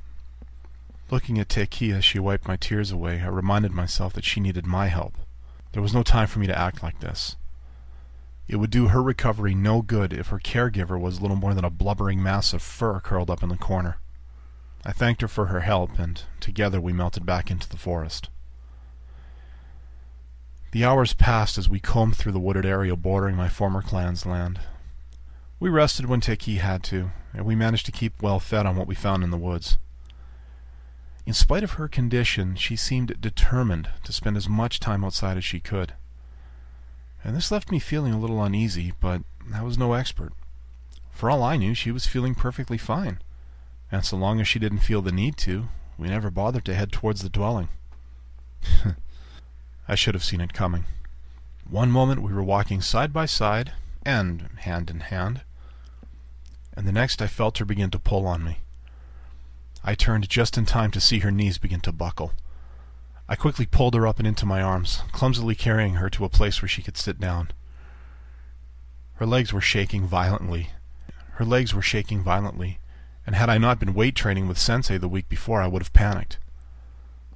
Looking 1.10 1.40
at 1.40 1.48
Teki 1.48 1.92
as 1.92 2.04
she 2.04 2.20
wiped 2.20 2.46
my 2.46 2.56
tears 2.56 2.92
away, 2.92 3.22
I 3.22 3.26
reminded 3.26 3.72
myself 3.72 4.12
that 4.12 4.24
she 4.24 4.38
needed 4.38 4.66
my 4.66 4.86
help. 4.86 5.14
There 5.72 5.82
was 5.82 5.94
no 5.94 6.04
time 6.04 6.28
for 6.28 6.38
me 6.38 6.46
to 6.46 6.58
act 6.58 6.84
like 6.84 7.00
this. 7.00 7.34
It 8.46 8.56
would 8.56 8.70
do 8.70 8.88
her 8.88 9.02
recovery 9.02 9.54
no 9.54 9.82
good 9.82 10.12
if 10.12 10.28
her 10.28 10.38
caregiver 10.38 10.98
was 10.98 11.20
little 11.20 11.36
more 11.36 11.54
than 11.54 11.64
a 11.64 11.70
blubbering 11.70 12.22
mass 12.22 12.52
of 12.52 12.62
fur 12.62 13.00
curled 13.00 13.30
up 13.30 13.42
in 13.42 13.48
the 13.48 13.56
corner. 13.56 13.98
I 14.84 14.92
thanked 14.92 15.20
her 15.20 15.28
for 15.28 15.46
her 15.46 15.60
help, 15.60 15.98
and 15.98 16.22
together 16.40 16.80
we 16.80 16.92
melted 16.92 17.26
back 17.26 17.50
into 17.50 17.68
the 17.68 17.76
forest. 17.76 18.30
The 20.72 20.84
hours 20.84 21.14
passed 21.14 21.58
as 21.58 21.68
we 21.68 21.80
combed 21.80 22.16
through 22.16 22.32
the 22.32 22.38
wooded 22.38 22.64
area 22.64 22.96
bordering 22.96 23.36
my 23.36 23.48
former 23.48 23.82
clan's 23.82 24.24
land, 24.24 24.60
we 25.60 25.68
rested 25.68 26.06
when 26.06 26.22
Teki 26.22 26.56
had 26.56 26.82
to, 26.84 27.10
and 27.34 27.44
we 27.44 27.54
managed 27.54 27.84
to 27.84 27.92
keep 27.92 28.22
well 28.22 28.40
fed 28.40 28.64
on 28.64 28.76
what 28.76 28.86
we 28.86 28.94
found 28.94 29.22
in 29.22 29.30
the 29.30 29.36
woods. 29.36 29.76
In 31.26 31.34
spite 31.34 31.62
of 31.62 31.72
her 31.72 31.86
condition, 31.86 32.56
she 32.56 32.76
seemed 32.76 33.20
determined 33.20 33.90
to 34.04 34.12
spend 34.12 34.38
as 34.38 34.48
much 34.48 34.80
time 34.80 35.04
outside 35.04 35.36
as 35.36 35.44
she 35.44 35.60
could. 35.60 35.92
And 37.22 37.36
this 37.36 37.50
left 37.50 37.70
me 37.70 37.78
feeling 37.78 38.14
a 38.14 38.18
little 38.18 38.42
uneasy, 38.42 38.94
but 39.00 39.20
I 39.54 39.62
was 39.62 39.76
no 39.76 39.92
expert. 39.92 40.32
For 41.10 41.30
all 41.30 41.42
I 41.42 41.58
knew, 41.58 41.74
she 41.74 41.92
was 41.92 42.06
feeling 42.06 42.34
perfectly 42.34 42.78
fine, 42.78 43.20
and 43.92 44.04
so 44.04 44.16
long 44.16 44.40
as 44.40 44.48
she 44.48 44.58
didn't 44.58 44.78
feel 44.78 45.02
the 45.02 45.12
need 45.12 45.36
to, 45.38 45.68
we 45.98 46.08
never 46.08 46.30
bothered 46.30 46.64
to 46.64 46.74
head 46.74 46.92
towards 46.92 47.22
the 47.22 47.28
dwelling. 47.28 47.68
I 49.88 49.94
should 49.94 50.14
have 50.14 50.24
seen 50.24 50.40
it 50.40 50.52
coming. 50.52 50.84
One 51.68 51.90
moment 51.90 52.22
we 52.22 52.32
were 52.32 52.42
walking 52.42 52.80
side 52.80 53.12
by 53.12 53.26
side, 53.26 53.72
and 54.04 54.48
hand 54.60 54.90
in 54.90 55.00
hand, 55.00 55.42
and 56.76 56.86
the 56.86 56.92
next 56.92 57.20
I 57.20 57.26
felt 57.26 57.58
her 57.58 57.64
begin 57.64 57.90
to 57.90 57.98
pull 57.98 58.26
on 58.26 58.42
me. 58.42 58.58
I 59.84 59.94
turned 59.94 60.28
just 60.28 60.58
in 60.58 60.66
time 60.66 60.90
to 60.90 61.00
see 61.00 61.20
her 61.20 61.30
knees 61.30 61.58
begin 61.58 61.80
to 61.82 61.92
buckle. 61.92 62.32
I 63.28 63.36
quickly 63.36 63.64
pulled 63.64 63.94
her 63.94 64.06
up 64.06 64.18
and 64.18 64.26
into 64.26 64.44
my 64.44 64.60
arms, 64.60 65.02
clumsily 65.12 65.54
carrying 65.54 65.94
her 65.94 66.10
to 66.10 66.24
a 66.24 66.28
place 66.28 66.60
where 66.60 66.68
she 66.68 66.82
could 66.82 66.96
sit 66.96 67.20
down. 67.20 67.52
Her 69.14 69.26
legs 69.26 69.52
were 69.52 69.60
shaking 69.60 70.06
violently. 70.06 70.70
Her 71.34 71.44
legs 71.44 71.72
were 71.72 71.82
shaking 71.82 72.24
violently, 72.24 72.79
and 73.30 73.36
had 73.36 73.48
I 73.48 73.58
not 73.58 73.78
been 73.78 73.94
weight 73.94 74.16
training 74.16 74.48
with 74.48 74.58
Sensei 74.58 74.98
the 74.98 75.06
week 75.06 75.28
before, 75.28 75.62
I 75.62 75.68
would 75.68 75.82
have 75.82 75.92
panicked. 75.92 76.38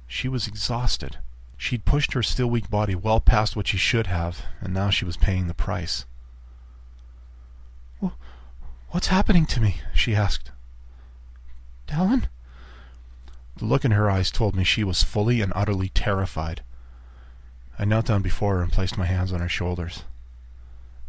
She 0.07 0.27
was 0.27 0.45
exhausted. 0.45 1.19
She'd 1.55 1.85
pushed 1.85 2.11
her 2.11 2.21
still 2.21 2.47
weak 2.49 2.69
body 2.69 2.95
well 2.95 3.21
past 3.21 3.55
what 3.55 3.67
she 3.67 3.77
should 3.77 4.07
have, 4.07 4.41
and 4.59 4.73
now 4.73 4.89
she 4.89 5.05
was 5.05 5.15
paying 5.15 5.47
the 5.47 5.53
price. 5.53 6.03
What's 8.89 9.07
happening 9.07 9.45
to 9.45 9.61
me? 9.61 9.77
she 9.93 10.13
asked. 10.13 10.51
Dallin? 11.87 12.25
The 13.55 13.63
look 13.63 13.85
in 13.85 13.91
her 13.91 14.11
eyes 14.11 14.31
told 14.31 14.53
me 14.53 14.65
she 14.65 14.83
was 14.83 15.01
fully 15.01 15.39
and 15.39 15.53
utterly 15.55 15.87
terrified. 15.87 16.61
I 17.79 17.85
knelt 17.85 18.07
down 18.07 18.21
before 18.21 18.57
her 18.57 18.63
and 18.63 18.71
placed 18.73 18.97
my 18.97 19.05
hands 19.05 19.31
on 19.31 19.39
her 19.39 19.47
shoulders. 19.47 20.03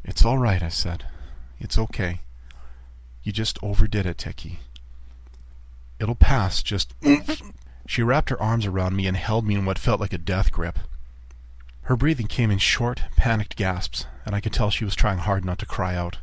It's 0.05 0.25
all 0.25 0.38
right, 0.38 0.62
I 0.62 0.68
said. 0.68 1.07
It's 1.59 1.77
okay. 1.77 2.20
You 3.25 3.33
just 3.33 3.59
overdid 3.64 4.07
it, 4.07 4.18
Teki. 4.18 4.59
It'll 5.98 6.14
pass, 6.14 6.62
just... 6.62 6.94
she 7.87 8.02
wrapped 8.02 8.30
her 8.30 8.40
arms 8.40 8.66
around 8.66 8.96
me 8.96 9.06
and 9.06 9.16
held 9.16 9.46
me 9.46 9.54
in 9.54 9.64
what 9.64 9.78
felt 9.78 10.00
like 10.00 10.12
a 10.12 10.18
death 10.18 10.52
grip. 10.52 10.78
Her 11.82 11.96
breathing 11.96 12.26
came 12.26 12.50
in 12.50 12.59
short, 12.59 13.02
panicked 13.16 13.56
gasps, 13.56 14.06
and 14.24 14.35
I 14.35 14.40
could 14.40 14.52
tell 14.52 14.70
she 14.70 14.85
was 14.85 14.96
trying 14.96 15.18
hard 15.18 15.44
not 15.44 15.59
to 15.61 15.66
cry 15.66 15.94
out. 15.94 16.18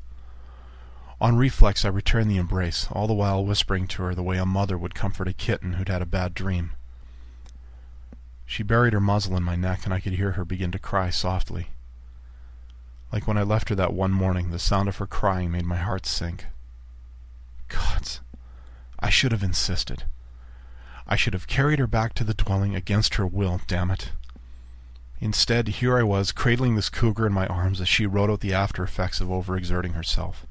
On 1.21 1.37
reflex 1.37 1.85
I 1.85 1.89
returned 1.89 2.29
the 2.29 2.37
embrace, 2.37 2.87
all 2.91 3.07
the 3.07 3.13
while 3.13 3.45
whispering 3.45 3.87
to 3.87 4.03
her 4.03 4.13
the 4.13 4.21
way 4.21 4.37
a 4.37 4.45
mother 4.45 4.77
would 4.77 4.93
comfort 4.93 5.29
a 5.29 5.33
kitten 5.33 5.73
who'd 5.73 5.87
had 5.87 6.01
a 6.01 6.05
bad 6.05 6.33
dream. 6.33 6.73
She 8.45 8.61
buried 8.61 8.91
her 8.91 8.99
muzzle 8.99 9.37
in 9.37 9.43
my 9.43 9.55
neck, 9.55 9.85
and 9.85 9.93
I 9.93 10.01
could 10.01 10.13
hear 10.13 10.31
her 10.31 10.43
begin 10.43 10.71
to 10.73 10.79
cry 10.79 11.09
softly. 11.09 11.69
Like 13.13 13.25
when 13.25 13.37
I 13.37 13.43
left 13.43 13.69
her 13.69 13.75
that 13.75 13.93
one 13.93 14.11
morning, 14.11 14.51
the 14.51 14.59
sound 14.59 14.89
of 14.89 14.97
her 14.97 15.07
crying 15.07 15.49
made 15.49 15.65
my 15.65 15.77
heart 15.77 16.05
sink. 16.05 16.47
Gods, 17.69 18.19
I 19.03 19.09
should 19.09 19.33
have 19.33 19.43
insisted. 19.43 20.05
I 21.05 21.17
should 21.17 21.33
have 21.33 21.45
carried 21.45 21.77
her 21.77 21.87
back 21.87 22.13
to 22.13 22.23
the 22.23 22.33
dwelling 22.33 22.73
against 22.73 23.15
her 23.15 23.27
will, 23.27 23.59
damn 23.67 23.91
it. 23.91 24.13
Instead, 25.19 25.67
here 25.67 25.97
I 25.97 26.03
was, 26.03 26.31
cradling 26.31 26.75
this 26.75 26.89
cougar 26.89 27.27
in 27.27 27.33
my 27.33 27.45
arms 27.47 27.81
as 27.81 27.89
she 27.89 28.05
wrote 28.05 28.29
out 28.29 28.39
the 28.39 28.53
after 28.53 28.81
effects 28.81 29.19
of 29.19 29.27
overexerting 29.27 29.93
herself. 29.93 30.45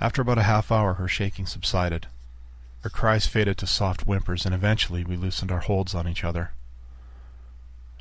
After 0.00 0.22
about 0.22 0.38
a 0.38 0.44
half 0.44 0.72
hour 0.72 0.94
her 0.94 1.08
shaking 1.08 1.44
subsided. 1.44 2.06
Her 2.80 2.88
cries 2.88 3.26
faded 3.26 3.58
to 3.58 3.66
soft 3.66 4.06
whimpers, 4.06 4.46
and 4.46 4.54
eventually 4.54 5.04
we 5.04 5.16
loosened 5.16 5.52
our 5.52 5.60
holds 5.60 5.94
on 5.94 6.08
each 6.08 6.24
other. 6.24 6.52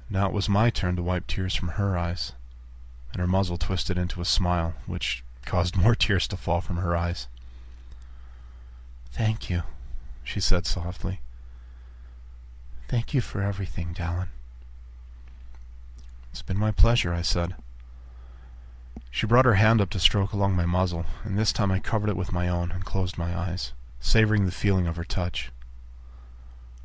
Now 0.10 0.28
it 0.28 0.34
was 0.34 0.48
my 0.48 0.70
turn 0.70 0.96
to 0.96 1.04
wipe 1.04 1.28
tears 1.28 1.56
from 1.56 1.70
her 1.70 1.98
eyes, 1.98 2.32
and 3.12 3.20
her 3.20 3.28
muzzle 3.28 3.58
twisted 3.58 3.98
into 3.98 4.22
a 4.22 4.26
smile, 4.26 4.76
which 4.86 5.26
caused 5.46 5.76
more 5.76 5.96
tears 6.06 6.26
to 6.30 6.38
fall 6.38 6.62
from 6.62 6.78
her 6.78 6.96
eyes. 6.96 7.28
Thank 9.12 9.50
you, 9.50 9.64
she 10.24 10.40
said 10.40 10.66
softly. 10.66 11.22
Thank 12.88 13.14
you 13.14 13.22
for 13.22 13.42
everything, 13.42 13.94
Dallin. 13.94 14.30
It's 16.32 16.42
been 16.42 16.58
my 16.58 16.72
pleasure, 16.72 17.14
I 17.14 17.22
said. 17.22 17.56
She 19.10 19.26
brought 19.26 19.46
her 19.46 19.56
hand 19.56 19.82
up 19.82 19.90
to 19.92 20.00
stroke 20.00 20.34
along 20.34 20.56
my 20.56 20.66
muzzle, 20.66 21.06
and 21.24 21.38
this 21.38 21.52
time 21.52 21.72
I 21.72 21.80
covered 21.80 22.10
it 22.10 22.16
with 22.16 22.32
my 22.32 22.48
own 22.48 22.72
and 22.72 22.86
closed 22.86 23.18
my 23.18 23.36
eyes, 23.36 23.74
savoring 24.00 24.46
the 24.46 24.52
feeling 24.52 24.88
of 24.88 24.96
her 24.96 25.04
touch. 25.04 25.52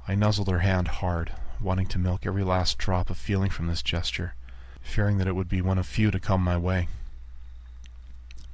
I 0.08 0.14
nuzzled 0.14 0.48
her 0.48 0.60
hand 0.60 0.88
hard, 0.88 1.32
wanting 1.60 1.86
to 1.88 1.98
milk 1.98 2.26
every 2.26 2.42
last 2.42 2.78
drop 2.78 3.10
of 3.10 3.16
feeling 3.16 3.50
from 3.50 3.66
this 3.66 3.82
gesture, 3.82 4.34
fearing 4.80 5.18
that 5.18 5.28
it 5.28 5.36
would 5.36 5.48
be 5.48 5.60
one 5.60 5.78
of 5.78 5.86
few 5.86 6.10
to 6.10 6.18
come 6.18 6.40
my 6.40 6.56
way. 6.56 6.88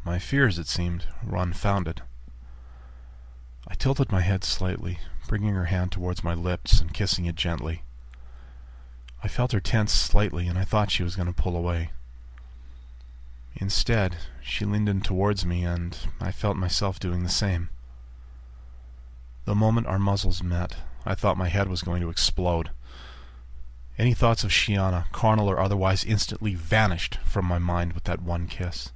My 0.04 0.18
fears, 0.18 0.58
it 0.58 0.66
seemed, 0.66 1.06
were 1.24 1.38
unfounded. 1.38 2.02
I 3.70 3.74
tilted 3.74 4.10
my 4.10 4.22
head 4.22 4.44
slightly, 4.44 4.98
bringing 5.28 5.54
her 5.54 5.66
hand 5.66 5.92
towards 5.92 6.24
my 6.24 6.32
lips 6.32 6.80
and 6.80 6.94
kissing 6.94 7.26
it 7.26 7.36
gently. 7.36 7.82
I 9.22 9.28
felt 9.28 9.52
her 9.52 9.60
tense 9.60 9.92
slightly, 9.92 10.46
and 10.46 10.58
I 10.58 10.64
thought 10.64 10.90
she 10.90 11.02
was 11.02 11.16
going 11.16 11.26
to 11.28 11.34
pull 11.34 11.54
away. 11.54 11.90
Instead, 13.56 14.16
she 14.40 14.64
leaned 14.64 14.88
in 14.88 15.02
towards 15.02 15.44
me, 15.44 15.64
and 15.64 15.96
I 16.18 16.32
felt 16.32 16.56
myself 16.56 16.98
doing 16.98 17.24
the 17.24 17.28
same. 17.28 17.68
The 19.44 19.54
moment 19.54 19.86
our 19.86 19.98
muzzles 19.98 20.42
met, 20.42 20.76
I 21.04 21.14
thought 21.14 21.36
my 21.36 21.48
head 21.48 21.68
was 21.68 21.82
going 21.82 22.00
to 22.00 22.10
explode. 22.10 22.70
Any 23.98 24.14
thoughts 24.14 24.44
of 24.44 24.50
Shiana, 24.50 25.10
carnal 25.12 25.50
or 25.50 25.60
otherwise, 25.60 26.04
instantly 26.04 26.54
vanished 26.54 27.18
from 27.24 27.44
my 27.44 27.58
mind 27.58 27.92
with 27.92 28.04
that 28.04 28.22
one 28.22 28.46
kiss. 28.46 28.92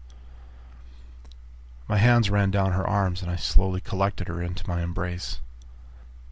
My 1.92 1.98
hands 1.98 2.30
ran 2.30 2.50
down 2.50 2.72
her 2.72 2.88
arms, 2.88 3.20
and 3.20 3.30
I 3.30 3.36
slowly 3.36 3.82
collected 3.82 4.26
her 4.28 4.40
into 4.40 4.66
my 4.66 4.82
embrace. 4.82 5.40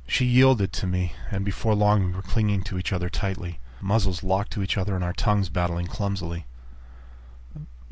She 0.07 0.25
yielded 0.25 0.73
to 0.73 0.87
me, 0.87 1.12
and 1.31 1.44
before 1.44 1.75
long 1.75 2.03
we 2.03 2.12
were 2.12 2.23
clinging 2.23 2.62
to 2.62 2.79
each 2.79 2.94
other 2.94 3.11
tightly, 3.11 3.61
muzzles 3.79 4.23
locked 4.23 4.53
to 4.53 4.62
each 4.62 4.79
other 4.79 4.94
and 4.94 5.05
our 5.05 5.12
tongues 5.12 5.51
battling 5.51 5.87
clumsily. 5.87 6.46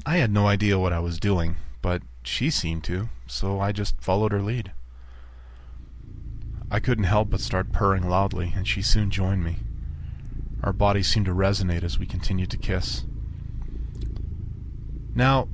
I 0.07 0.17
had 0.17 0.33
no 0.33 0.47
idea 0.47 0.79
what 0.79 0.95
I 0.95 1.01
was 1.01 1.21
doing, 1.21 1.57
but 1.83 2.01
she 2.23 2.49
seemed 2.49 2.85
to, 2.85 3.11
so 3.27 3.61
I 3.61 3.73
just 3.73 4.01
followed 4.01 4.33
her 4.33 4.41
lead. 4.41 4.73
I 6.71 6.81
couldn't 6.81 7.05
help 7.05 7.29
but 7.29 7.43
start 7.43 7.71
purring 7.71 8.09
loudly, 8.09 8.55
and 8.57 8.67
she 8.67 8.81
soon 8.81 9.11
joined 9.11 9.45
me. 9.45 9.59
Our 10.63 10.73
bodies 10.73 11.09
seemed 11.09 11.27
to 11.27 11.35
resonate 11.35 11.83
as 11.83 11.99
we 11.99 12.07
continued 12.07 12.51
to 12.53 12.57
kiss. 12.57 13.05
Now, 15.15 15.49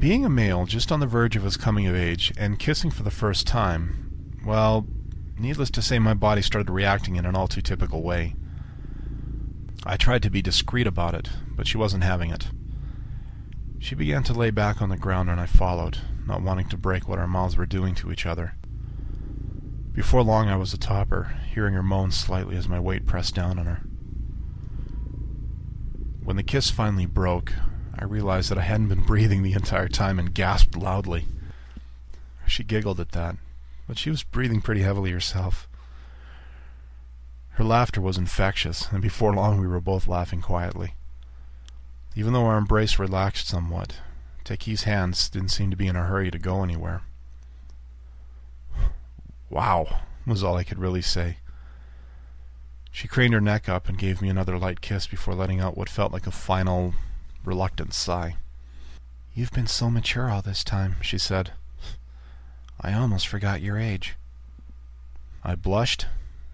being 0.00 0.24
a 0.24 0.30
male 0.30 0.64
just 0.64 0.90
on 0.90 0.98
the 0.98 1.06
verge 1.06 1.36
of 1.36 1.42
his 1.42 1.58
coming 1.58 1.86
of 1.86 1.94
age 1.94 2.32
and 2.38 2.58
kissing 2.58 2.90
for 2.90 3.02
the 3.02 3.10
first 3.10 3.46
time, 3.46 4.40
well, 4.46 4.86
needless 5.38 5.70
to 5.70 5.82
say, 5.82 5.98
my 5.98 6.14
body 6.14 6.40
started 6.40 6.72
reacting 6.72 7.16
in 7.16 7.26
an 7.26 7.36
all 7.36 7.46
too 7.46 7.60
typical 7.60 8.02
way. 8.02 8.34
I 9.84 9.98
tried 9.98 10.22
to 10.22 10.30
be 10.30 10.40
discreet 10.40 10.86
about 10.86 11.14
it, 11.14 11.28
but 11.54 11.66
she 11.66 11.76
wasn't 11.76 12.02
having 12.02 12.30
it. 12.30 12.48
She 13.78 13.94
began 13.94 14.22
to 14.24 14.32
lay 14.32 14.50
back 14.50 14.80
on 14.80 14.88
the 14.88 14.96
ground, 14.96 15.28
and 15.28 15.38
I 15.38 15.44
followed, 15.44 15.98
not 16.26 16.42
wanting 16.42 16.68
to 16.70 16.78
break 16.78 17.06
what 17.06 17.18
our 17.18 17.26
mouths 17.26 17.58
were 17.58 17.66
doing 17.66 17.94
to 17.96 18.10
each 18.10 18.24
other. 18.24 18.54
Before 19.92 20.22
long, 20.22 20.48
I 20.48 20.56
was 20.56 20.72
atop 20.72 21.10
her, 21.10 21.36
hearing 21.52 21.74
her 21.74 21.82
moan 21.82 22.10
slightly 22.10 22.56
as 22.56 22.68
my 22.68 22.80
weight 22.80 23.04
pressed 23.04 23.34
down 23.34 23.58
on 23.58 23.66
her. 23.66 23.82
When 26.24 26.36
the 26.36 26.42
kiss 26.42 26.70
finally 26.70 27.06
broke, 27.06 27.52
I 28.00 28.04
realized 28.04 28.50
that 28.50 28.58
I 28.58 28.62
hadn't 28.62 28.88
been 28.88 29.02
breathing 29.02 29.42
the 29.42 29.52
entire 29.52 29.88
time 29.88 30.18
and 30.18 30.32
gasped 30.32 30.74
loudly. 30.74 31.26
She 32.46 32.64
giggled 32.64 32.98
at 32.98 33.12
that, 33.12 33.36
but 33.86 33.98
she 33.98 34.08
was 34.08 34.22
breathing 34.22 34.62
pretty 34.62 34.80
heavily 34.80 35.10
herself. 35.10 35.68
Her 37.50 37.64
laughter 37.64 38.00
was 38.00 38.16
infectious, 38.16 38.88
and 38.90 39.02
before 39.02 39.34
long 39.34 39.60
we 39.60 39.66
were 39.66 39.80
both 39.80 40.08
laughing 40.08 40.40
quietly. 40.40 40.94
Even 42.16 42.32
though 42.32 42.46
our 42.46 42.56
embrace 42.56 42.98
relaxed 42.98 43.46
somewhat, 43.46 43.96
Teki's 44.44 44.84
hands 44.84 45.28
didn't 45.28 45.50
seem 45.50 45.70
to 45.70 45.76
be 45.76 45.86
in 45.86 45.94
a 45.94 46.06
hurry 46.06 46.30
to 46.30 46.38
go 46.38 46.62
anywhere. 46.62 47.02
Wow, 49.50 50.00
was 50.26 50.42
all 50.42 50.56
I 50.56 50.64
could 50.64 50.78
really 50.78 51.02
say. 51.02 51.36
She 52.90 53.08
craned 53.08 53.34
her 53.34 53.40
neck 53.40 53.68
up 53.68 53.88
and 53.88 53.98
gave 53.98 54.22
me 54.22 54.30
another 54.30 54.58
light 54.58 54.80
kiss 54.80 55.06
before 55.06 55.34
letting 55.34 55.60
out 55.60 55.76
what 55.76 55.88
felt 55.88 56.12
like 56.12 56.26
a 56.26 56.32
final, 56.32 56.94
reluctant 57.44 57.94
sigh. 57.94 58.36
You've 59.34 59.52
been 59.52 59.66
so 59.66 59.90
mature 59.90 60.28
all 60.28 60.42
this 60.42 60.64
time, 60.64 60.96
she 61.00 61.18
said. 61.18 61.52
I 62.80 62.92
almost 62.92 63.28
forgot 63.28 63.62
your 63.62 63.78
age. 63.78 64.16
I 65.42 65.54
blushed 65.54 66.06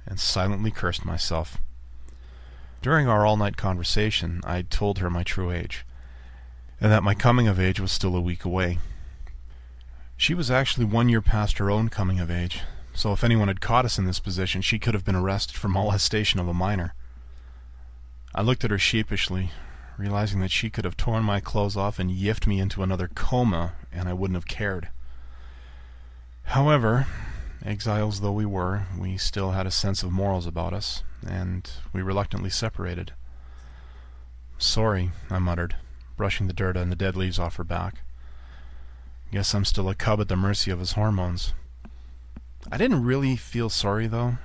and 0.07 0.21
silently 0.21 0.71
cursed 0.71 1.05
myself. 1.05 1.59
During 2.83 3.09
our 3.09 3.27
all-night 3.27 3.57
conversation, 3.57 4.41
I 4.45 4.63
told 4.63 4.99
her 4.99 5.11
my 5.11 5.23
true 5.23 5.51
age, 5.51 5.85
and 6.81 6.93
that 6.93 7.03
my 7.03 7.15
coming 7.15 7.49
of 7.49 7.59
age 7.59 7.81
was 7.81 7.91
still 7.91 8.15
a 8.15 8.21
week 8.21 8.45
away. 8.45 8.79
She 10.17 10.35
was 10.35 10.51
actually 10.51 10.85
one 10.85 11.09
year 11.09 11.21
past 11.21 11.59
her 11.59 11.71
own 11.71 11.89
coming 11.89 12.21
of 12.21 12.31
age, 12.31 12.61
so 12.95 13.13
if 13.13 13.25
anyone 13.25 13.49
had 13.49 13.61
caught 13.61 13.85
us 13.85 13.99
in 13.99 14.05
this 14.05 14.21
position, 14.21 14.63
she 14.63 14.79
could 14.79 14.95
have 14.95 15.05
been 15.05 15.17
arrested 15.17 15.57
for 15.57 15.69
molestation 15.69 16.39
of 16.39 16.49
a 16.49 16.55
minor. 16.55 16.95
I 18.35 18.43
looked 18.43 18.65
at 18.65 18.71
her 18.71 18.79
sheepishly, 18.79 19.51
realizing 19.99 20.41
that 20.41 20.51
she 20.51 20.71
could 20.71 20.85
have 20.85 20.97
torn 20.97 21.23
my 21.23 21.41
clothes 21.41 21.77
off 21.77 21.99
and 21.99 22.11
yiffed 22.11 22.47
me 22.47 22.61
into 22.61 22.83
another 22.83 23.09
coma, 23.15 23.75
and 23.93 24.09
I 24.09 24.13
wouldn't 24.13 24.37
have 24.37 24.47
cared. 24.47 24.89
However, 26.45 27.07
exiles 27.65 28.21
though 28.21 28.33
we 28.33 28.47
were, 28.47 28.87
we 28.99 29.17
still 29.17 29.53
had 29.53 29.67
a 29.67 29.71
sense 29.71 30.03
of 30.03 30.13
morals 30.13 30.47
about 30.47 30.73
us, 30.73 31.03
and 31.27 31.71
we 31.93 32.03
reluctantly 32.03 32.51
separated. 32.51 33.13
Sorry, 34.59 35.11
I 35.31 35.39
muttered, 35.39 35.77
brushing 36.17 36.47
the 36.47 36.53
dirt 36.53 36.77
and 36.77 36.91
the 36.91 36.97
dead 36.97 37.17
leaves 37.17 37.39
off 37.39 37.57
her 37.57 37.65
back. 37.65 37.97
Guess 39.33 39.55
I'm 39.55 39.65
still 39.65 39.89
a 39.89 39.95
cub 39.95 40.21
at 40.21 40.29
the 40.29 40.37
mercy 40.37 40.71
of 40.71 40.79
his 40.79 40.93
hormones. 40.93 41.53
I 42.71 42.77
didn't 42.77 43.05
really 43.05 43.37
feel 43.37 43.69
sorry, 43.69 44.07
though. 44.07 44.39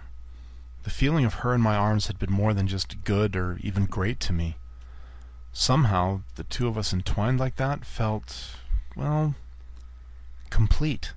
The 0.84 0.90
feeling 0.90 1.26
of 1.26 1.36
her 1.36 1.54
in 1.54 1.62
my 1.62 1.76
arms 1.76 2.08
had 2.08 2.18
been 2.18 2.32
more 2.32 2.54
than 2.54 2.68
just 2.68 3.04
good 3.04 3.36
or 3.36 3.60
even 3.62 3.86
great 3.86 4.20
to 4.22 4.34
me. 4.34 4.58
Somehow, 5.54 6.22
the 6.36 6.44
two 6.44 6.68
of 6.68 6.78
us 6.78 6.94
entwined 6.94 7.40
like 7.40 7.58
that 7.58 7.86
felt, 7.86 8.56
well, 8.96 9.36
complete. 10.50 11.14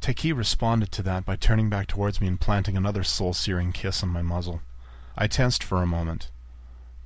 Teki 0.00 0.36
responded 0.36 0.92
to 0.92 1.02
that 1.02 1.24
by 1.24 1.36
turning 1.36 1.68
back 1.68 1.86
towards 1.86 2.20
me 2.20 2.26
and 2.26 2.40
planting 2.40 2.76
another 2.76 3.02
soul-searing 3.02 3.72
kiss 3.72 4.02
on 4.02 4.08
my 4.08 4.22
muzzle. 4.22 4.62
I 5.16 5.26
tensed 5.26 5.64
for 5.64 5.82
a 5.82 5.86
moment, 5.86 6.30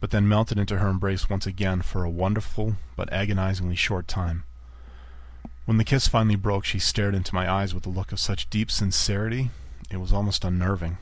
but 0.01 0.11
then 0.11 0.29
melted 0.29 0.59
into 0.59 0.79
her 0.79 0.89
embrace 0.89 1.31
once 1.31 1.47
again 1.47 1.83
for 1.83 2.05
a 2.05 2.11
wonderful 2.11 2.77
but 2.97 3.13
agonizingly 3.13 3.77
short 3.77 4.07
time. 4.07 4.45
When 5.65 5.79
the 5.79 5.85
kiss 5.85 6.09
finally 6.09 6.37
broke, 6.37 6.65
she 6.65 6.79
stared 6.79 7.15
into 7.15 7.35
my 7.35 7.51
eyes 7.51 7.75
with 7.75 7.87
a 7.87 7.91
look 7.91 8.13
of 8.13 8.21
such 8.21 8.51
deep 8.51 8.71
sincerity, 8.71 9.51
it 9.91 9.99
was 9.99 10.13
almost 10.13 10.45
unnerving. 10.45 10.99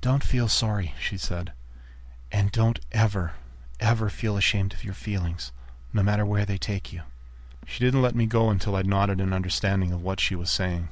Don't 0.00 0.24
feel 0.24 0.48
sorry, 0.48 0.94
she 1.00 1.16
said. 1.16 1.52
And 2.34 2.50
don't 2.50 2.80
ever, 2.90 3.34
ever 3.78 4.08
feel 4.08 4.36
ashamed 4.36 4.72
of 4.72 4.82
your 4.82 4.92
feelings, 4.92 5.52
no 5.92 6.02
matter 6.02 6.26
where 6.26 6.44
they 6.44 6.58
take 6.58 6.92
you. 6.92 7.02
She 7.64 7.84
didn't 7.84 8.02
let 8.02 8.16
me 8.16 8.26
go 8.26 8.50
until 8.50 8.74
I'd 8.74 8.88
nodded 8.88 9.20
in 9.20 9.32
understanding 9.32 9.92
of 9.92 10.02
what 10.02 10.18
she 10.18 10.34
was 10.34 10.50
saying. 10.50 10.88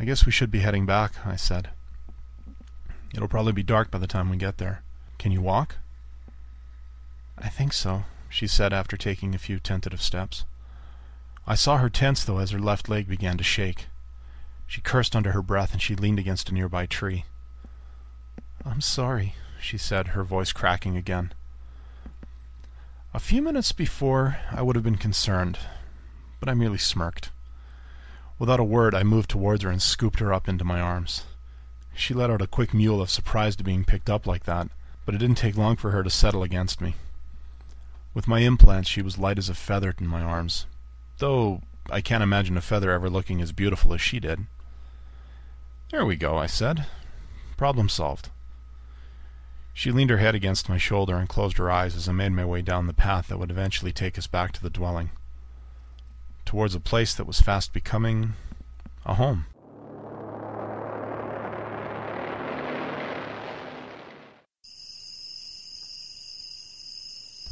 I 0.00 0.04
guess 0.04 0.26
we 0.26 0.32
should 0.32 0.50
be 0.50 0.58
heading 0.58 0.86
back, 0.86 1.24
I 1.24 1.36
said. 1.36 1.70
It'll 3.14 3.28
probably 3.28 3.52
be 3.52 3.62
dark 3.62 3.92
by 3.92 3.98
the 3.98 4.08
time 4.08 4.28
we 4.28 4.36
get 4.36 4.58
there. 4.58 4.82
Can 5.20 5.30
you 5.30 5.40
walk? 5.40 5.76
I 7.38 7.48
think 7.48 7.72
so, 7.72 8.02
she 8.28 8.48
said 8.48 8.72
after 8.72 8.96
taking 8.96 9.36
a 9.36 9.38
few 9.38 9.60
tentative 9.60 10.02
steps. 10.02 10.46
I 11.46 11.54
saw 11.54 11.76
her 11.76 11.88
tense, 11.88 12.24
though, 12.24 12.38
as 12.38 12.50
her 12.50 12.58
left 12.58 12.88
leg 12.88 13.06
began 13.06 13.36
to 13.36 13.44
shake. 13.44 13.86
She 14.66 14.80
cursed 14.80 15.14
under 15.14 15.30
her 15.30 15.42
breath, 15.42 15.72
and 15.72 15.80
she 15.80 15.94
leaned 15.94 16.18
against 16.18 16.50
a 16.50 16.54
nearby 16.54 16.86
tree. 16.86 17.24
I'm 18.64 18.80
sorry, 18.80 19.36
she 19.60 19.78
said, 19.78 20.08
her 20.08 20.24
voice 20.24 20.52
cracking 20.52 20.96
again. 20.96 21.32
A 23.12 23.18
few 23.18 23.42
minutes 23.42 23.72
before, 23.72 24.38
I 24.50 24.62
would 24.62 24.76
have 24.76 24.84
been 24.84 24.96
concerned, 24.96 25.58
but 26.38 26.48
I 26.48 26.54
merely 26.54 26.78
smirked. 26.78 27.30
Without 28.38 28.60
a 28.60 28.64
word, 28.64 28.94
I 28.94 29.02
moved 29.02 29.28
towards 29.28 29.62
her 29.62 29.70
and 29.70 29.82
scooped 29.82 30.20
her 30.20 30.32
up 30.32 30.48
into 30.48 30.64
my 30.64 30.80
arms. 30.80 31.24
She 31.94 32.14
let 32.14 32.30
out 32.30 32.40
a 32.40 32.46
quick 32.46 32.72
mewl 32.72 33.02
of 33.02 33.10
surprise 33.10 33.56
to 33.56 33.64
being 33.64 33.84
picked 33.84 34.08
up 34.08 34.26
like 34.26 34.44
that, 34.44 34.68
but 35.04 35.14
it 35.14 35.18
didn't 35.18 35.38
take 35.38 35.56
long 35.56 35.76
for 35.76 35.90
her 35.90 36.02
to 36.02 36.10
settle 36.10 36.42
against 36.42 36.80
me. 36.80 36.94
With 38.14 38.28
my 38.28 38.40
implants, 38.40 38.88
she 38.88 39.02
was 39.02 39.18
light 39.18 39.38
as 39.38 39.48
a 39.48 39.54
feather 39.54 39.94
in 39.98 40.06
my 40.06 40.22
arms, 40.22 40.66
though 41.18 41.62
I 41.90 42.00
can't 42.00 42.22
imagine 42.22 42.56
a 42.56 42.60
feather 42.60 42.90
ever 42.90 43.10
looking 43.10 43.40
as 43.40 43.52
beautiful 43.52 43.92
as 43.92 44.00
she 44.00 44.20
did, 44.20 44.46
There 45.90 46.06
we 46.06 46.16
go, 46.16 46.38
I 46.38 46.46
said. 46.46 46.86
Problem 47.56 47.88
solved. 47.88 48.30
She 49.72 49.92
leaned 49.92 50.10
her 50.10 50.18
head 50.18 50.34
against 50.34 50.68
my 50.68 50.78
shoulder 50.78 51.16
and 51.16 51.28
closed 51.28 51.56
her 51.58 51.70
eyes 51.70 51.96
as 51.96 52.08
I 52.08 52.12
made 52.12 52.32
my 52.32 52.44
way 52.44 52.60
down 52.60 52.86
the 52.86 52.92
path 52.92 53.28
that 53.28 53.38
would 53.38 53.50
eventually 53.50 53.92
take 53.92 54.18
us 54.18 54.26
back 54.26 54.52
to 54.52 54.62
the 54.62 54.70
dwelling, 54.70 55.10
towards 56.44 56.74
a 56.74 56.80
place 56.80 57.14
that 57.14 57.26
was 57.26 57.40
fast 57.40 57.72
becoming 57.72 58.34
a 59.06 59.14
home. 59.14 59.46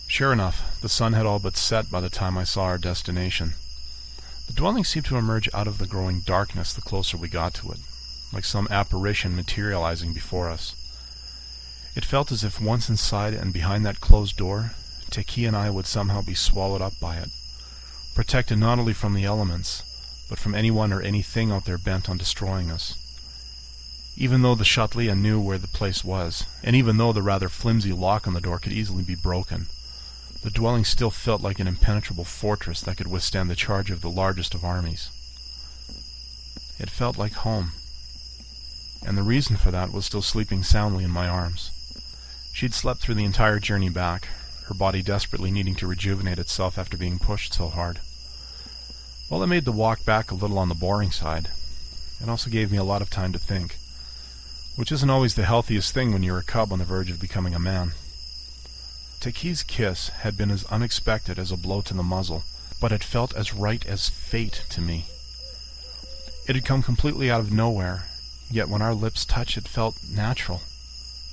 Sure 0.09 0.33
enough, 0.33 0.81
the 0.81 0.89
sun 0.89 1.13
had 1.13 1.27
all 1.27 1.39
but 1.39 1.57
set 1.57 1.91
by 1.91 2.01
the 2.01 2.11
time 2.11 2.37
I 2.37 2.43
saw 2.43 2.65
our 2.65 2.79
destination. 2.79 3.53
The 4.49 4.53
dwelling 4.53 4.83
seemed 4.83 5.07
to 5.07 5.17
emerge 5.17 5.49
out 5.55 5.69
of 5.69 5.79
the 5.79 5.87
growing 5.87 6.23
darkness 6.27 6.73
the 6.73 6.81
closer 6.81 7.17
we 7.17 7.29
got 7.29 7.55
to 7.55 7.71
it, 7.71 7.79
like 8.33 8.45
some 8.45 8.67
apparition 8.69 9.37
materializing 9.37 10.13
before 10.13 10.51
us. 10.51 10.75
It 11.99 12.05
felt 12.05 12.31
as 12.31 12.45
if 12.45 12.61
once 12.61 12.89
inside 12.89 13.35
and 13.35 13.53
behind 13.53 13.85
that 13.85 14.01
closed 14.01 14.37
door, 14.37 14.71
Teki 15.11 15.49
and 15.49 15.57
I 15.57 15.69
would 15.69 15.85
somehow 15.85 16.23
be 16.23 16.33
swallowed 16.33 16.81
up 16.81 16.93
by 17.01 17.17
it, 17.17 17.29
protected 18.15 18.57
not 18.59 18.79
only 18.79 18.93
from 18.93 19.15
the 19.15 19.25
elements, 19.25 19.83
but 20.31 20.39
from 20.39 20.55
anyone 20.55 20.93
or 20.93 21.03
anything 21.03 21.51
out 21.51 21.65
there 21.65 21.77
bent 21.77 22.09
on 22.09 22.17
destroying 22.17 22.71
us. 22.71 22.95
Even 24.17 24.43
though 24.43 24.55
the 24.55 24.65
Chatelier 24.65 25.17
knew 25.17 25.41
where 25.41 25.59
the 25.59 25.67
place 25.67 26.05
was, 26.05 26.47
and 26.63 26.77
even 26.77 26.99
though 26.99 27.13
the 27.13 27.21
rather 27.21 27.49
flimsy 27.49 27.91
lock 27.91 28.29
on 28.29 28.33
the 28.33 28.41
door 28.41 28.61
could 28.61 28.73
easily 28.73 29.03
be 29.03 29.17
broken, 29.17 29.67
the 30.45 30.51
dwelling 30.51 30.85
still 30.85 31.11
felt 31.11 31.43
like 31.43 31.59
an 31.59 31.67
impenetrable 31.67 32.25
fortress 32.25 32.81
that 32.81 32.97
could 32.97 33.09
withstand 33.09 33.51
the 33.51 33.57
charge 33.57 33.91
of 33.91 34.03
the 34.03 34.09
largest 34.09 34.55
of 34.55 34.65
armies. 34.65 35.11
It 36.79 36.91
felt 36.91 37.19
like 37.19 37.33
home, 37.33 37.73
and 39.05 39.19
the 39.19 39.25
reason 39.25 39.57
for 39.57 39.73
that 39.73 39.93
was 39.93 40.07
still 40.07 40.23
sleeping 40.23 40.63
soundly 40.63 41.03
in 41.03 41.11
my 41.11 41.27
arms. 41.27 41.73
She'd 42.59 42.75
slept 42.75 43.01
through 43.01 43.15
the 43.15 43.25
entire 43.25 43.61
journey 43.61 43.89
back, 43.89 44.27
her 44.67 44.75
body 44.75 45.01
desperately 45.01 45.53
needing 45.53 45.77
to 45.77 45.87
rejuvenate 45.87 46.41
itself 46.41 46.77
after 46.77 46.97
being 46.97 47.21
pushed 47.21 47.55
so 47.55 47.69
hard. 47.69 48.01
Well, 49.31 49.45
it 49.45 49.47
made 49.47 49.65
the 49.65 49.71
walk 49.71 50.05
back 50.05 50.33
a 50.33 50.35
little 50.35 50.59
on 50.59 50.69
the 50.69 50.75
boring 50.75 51.13
side, 51.13 51.51
it 52.21 52.29
also 52.29 52.51
gave 52.51 52.73
me 52.73 52.77
a 52.77 52.83
lot 52.83 53.01
of 53.01 53.11
time 53.11 53.33
to 53.33 53.39
think, 53.39 53.77
which 54.75 54.91
isn't 54.91 55.09
always 55.09 55.37
the 55.37 55.45
healthiest 55.45 55.95
thing 55.95 56.13
when 56.13 56.25
you're 56.25 56.39
a 56.39 56.43
cub 56.43 56.73
on 56.73 56.81
the 56.81 56.85
verge 56.85 57.13
of 57.13 57.21
becoming 57.21 57.55
a 57.55 57.61
man. 57.61 57.93
Teki's 59.21 59.63
kiss 59.63 60.09
had 60.09 60.37
been 60.37 60.51
as 60.51 60.65
unexpected 60.65 61.39
as 61.39 61.53
a 61.53 61.57
blow 61.57 61.81
to 61.83 61.95
the 61.95 62.03
muzzle, 62.03 62.43
but 62.81 62.91
it 62.91 63.05
felt 63.05 63.33
as 63.37 63.55
right 63.55 63.87
as 63.87 64.09
fate 64.09 64.65
to 64.71 64.81
me. 64.81 65.05
It 66.49 66.57
had 66.57 66.65
come 66.65 66.83
completely 66.83 67.31
out 67.31 67.39
of 67.39 67.53
nowhere, 67.53 68.09
yet 68.51 68.69
when 68.69 68.83
our 68.83 68.95
lips 68.95 69.25
touched 69.25 69.57
it 69.57 69.69
felt 69.69 70.01
natural, 70.11 70.63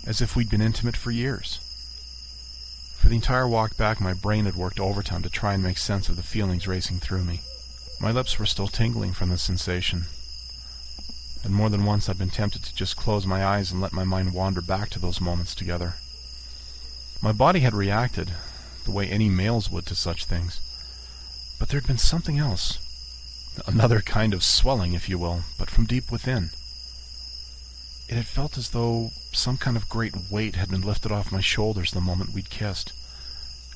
as 0.05 0.21
if 0.21 0.35
we'd 0.35 0.49
been 0.49 0.61
intimate 0.61 0.97
for 0.97 1.11
years. 1.11 1.59
For 2.97 3.09
the 3.09 3.15
entire 3.15 3.47
walk 3.47 3.77
back 3.77 4.01
my 4.01 4.13
brain 4.13 4.45
had 4.45 4.55
worked 4.55 4.79
overtime 4.79 5.21
to 5.23 5.29
try 5.29 5.53
and 5.53 5.63
make 5.63 5.77
sense 5.77 6.09
of 6.09 6.15
the 6.15 6.23
feelings 6.23 6.67
racing 6.67 6.99
through 6.99 7.23
me. 7.23 7.41
My 7.99 8.11
lips 8.11 8.39
were 8.39 8.45
still 8.45 8.67
tingling 8.67 9.13
from 9.13 9.29
the 9.29 9.37
sensation, 9.37 10.05
and 11.43 11.53
more 11.53 11.69
than 11.69 11.85
once 11.85 12.09
I'd 12.09 12.17
been 12.17 12.29
tempted 12.29 12.63
to 12.63 12.75
just 12.75 12.97
close 12.97 13.25
my 13.25 13.45
eyes 13.45 13.71
and 13.71 13.79
let 13.79 13.93
my 13.93 14.03
mind 14.03 14.33
wander 14.33 14.61
back 14.61 14.89
to 14.91 14.99
those 14.99 15.21
moments 15.21 15.53
together. 15.53 15.95
My 17.21 17.31
body 17.31 17.61
had 17.61 17.73
reacted 17.73 18.31
the 18.85 18.91
way 18.91 19.07
any 19.07 19.29
male's 19.29 19.69
would 19.69 19.85
to 19.87 19.95
such 19.95 20.25
things. 20.25 20.61
But 21.59 21.69
there 21.69 21.79
had 21.79 21.87
been 21.87 21.97
something 21.97 22.37
else. 22.37 22.79
Another 23.67 24.01
kind 24.01 24.33
of 24.33 24.43
swelling, 24.43 24.93
if 24.93 25.07
you 25.09 25.17
will, 25.17 25.41
but 25.57 25.69
from 25.69 25.85
deep 25.85 26.11
within. 26.11 26.51
It 28.07 28.15
had 28.15 28.27
felt 28.27 28.57
as 28.57 28.69
though 28.69 29.11
some 29.31 29.57
kind 29.57 29.75
of 29.75 29.89
great 29.89 30.13
weight 30.29 30.55
had 30.55 30.69
been 30.69 30.81
lifted 30.81 31.11
off 31.11 31.31
my 31.31 31.41
shoulders 31.41 31.91
the 31.91 32.01
moment 32.01 32.33
we'd 32.33 32.49
kissed, 32.49 32.93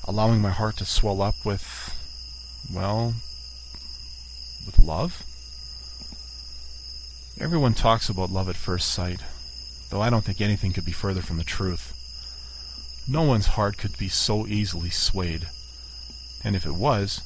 allowing 0.04 0.40
my 0.40 0.50
heart 0.50 0.76
to 0.76 0.84
swell 0.84 1.20
up 1.20 1.34
with, 1.44 1.96
well, 2.72 3.14
with 4.64 4.78
love? 4.78 5.24
Everyone 7.40 7.74
talks 7.74 8.08
about 8.08 8.30
love 8.30 8.48
at 8.48 8.56
first 8.56 8.92
sight, 8.92 9.20
though 9.90 10.00
I 10.00 10.10
don't 10.10 10.24
think 10.24 10.40
anything 10.40 10.72
could 10.72 10.84
be 10.84 10.92
further 10.92 11.22
from 11.22 11.38
the 11.38 11.44
truth. 11.44 11.96
No 13.08 13.22
one's 13.22 13.46
heart 13.46 13.78
could 13.78 13.98
be 13.98 14.08
so 14.08 14.46
easily 14.46 14.90
swayed. 14.90 15.48
And 16.44 16.54
if 16.54 16.64
it 16.64 16.76
was, 16.76 17.22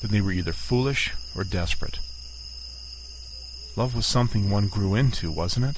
then 0.00 0.12
they 0.12 0.20
were 0.20 0.32
either 0.32 0.52
foolish 0.52 1.12
or 1.34 1.42
desperate. 1.42 1.98
Love 3.76 3.96
was 3.96 4.06
something 4.06 4.50
one 4.50 4.68
grew 4.68 4.94
into, 4.94 5.32
wasn't 5.32 5.66
it? 5.66 5.76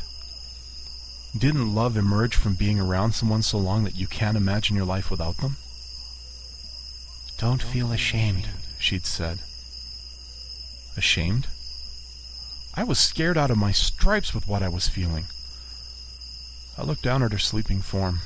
Didn't 1.36 1.74
love 1.74 1.96
emerge 1.96 2.36
from 2.36 2.54
being 2.54 2.78
around 2.78 3.12
someone 3.12 3.42
so 3.42 3.58
long 3.58 3.84
that 3.84 3.96
you 3.96 4.06
can't 4.06 4.36
imagine 4.36 4.76
your 4.76 4.84
life 4.84 5.10
without 5.10 5.38
them? 5.38 5.56
Don't 7.38 7.62
feel 7.62 7.92
ashamed, 7.92 8.48
she'd 8.78 9.06
said. 9.06 9.40
Ashamed? 10.96 11.46
I 12.74 12.84
was 12.84 12.98
scared 12.98 13.38
out 13.38 13.50
of 13.50 13.58
my 13.58 13.72
stripes 13.72 14.34
with 14.34 14.46
what 14.46 14.62
I 14.62 14.68
was 14.68 14.88
feeling. 14.88 15.24
I 16.78 16.82
looked 16.82 17.02
down 17.02 17.22
at 17.22 17.32
her 17.32 17.38
sleeping 17.38 17.80
form 17.80 18.20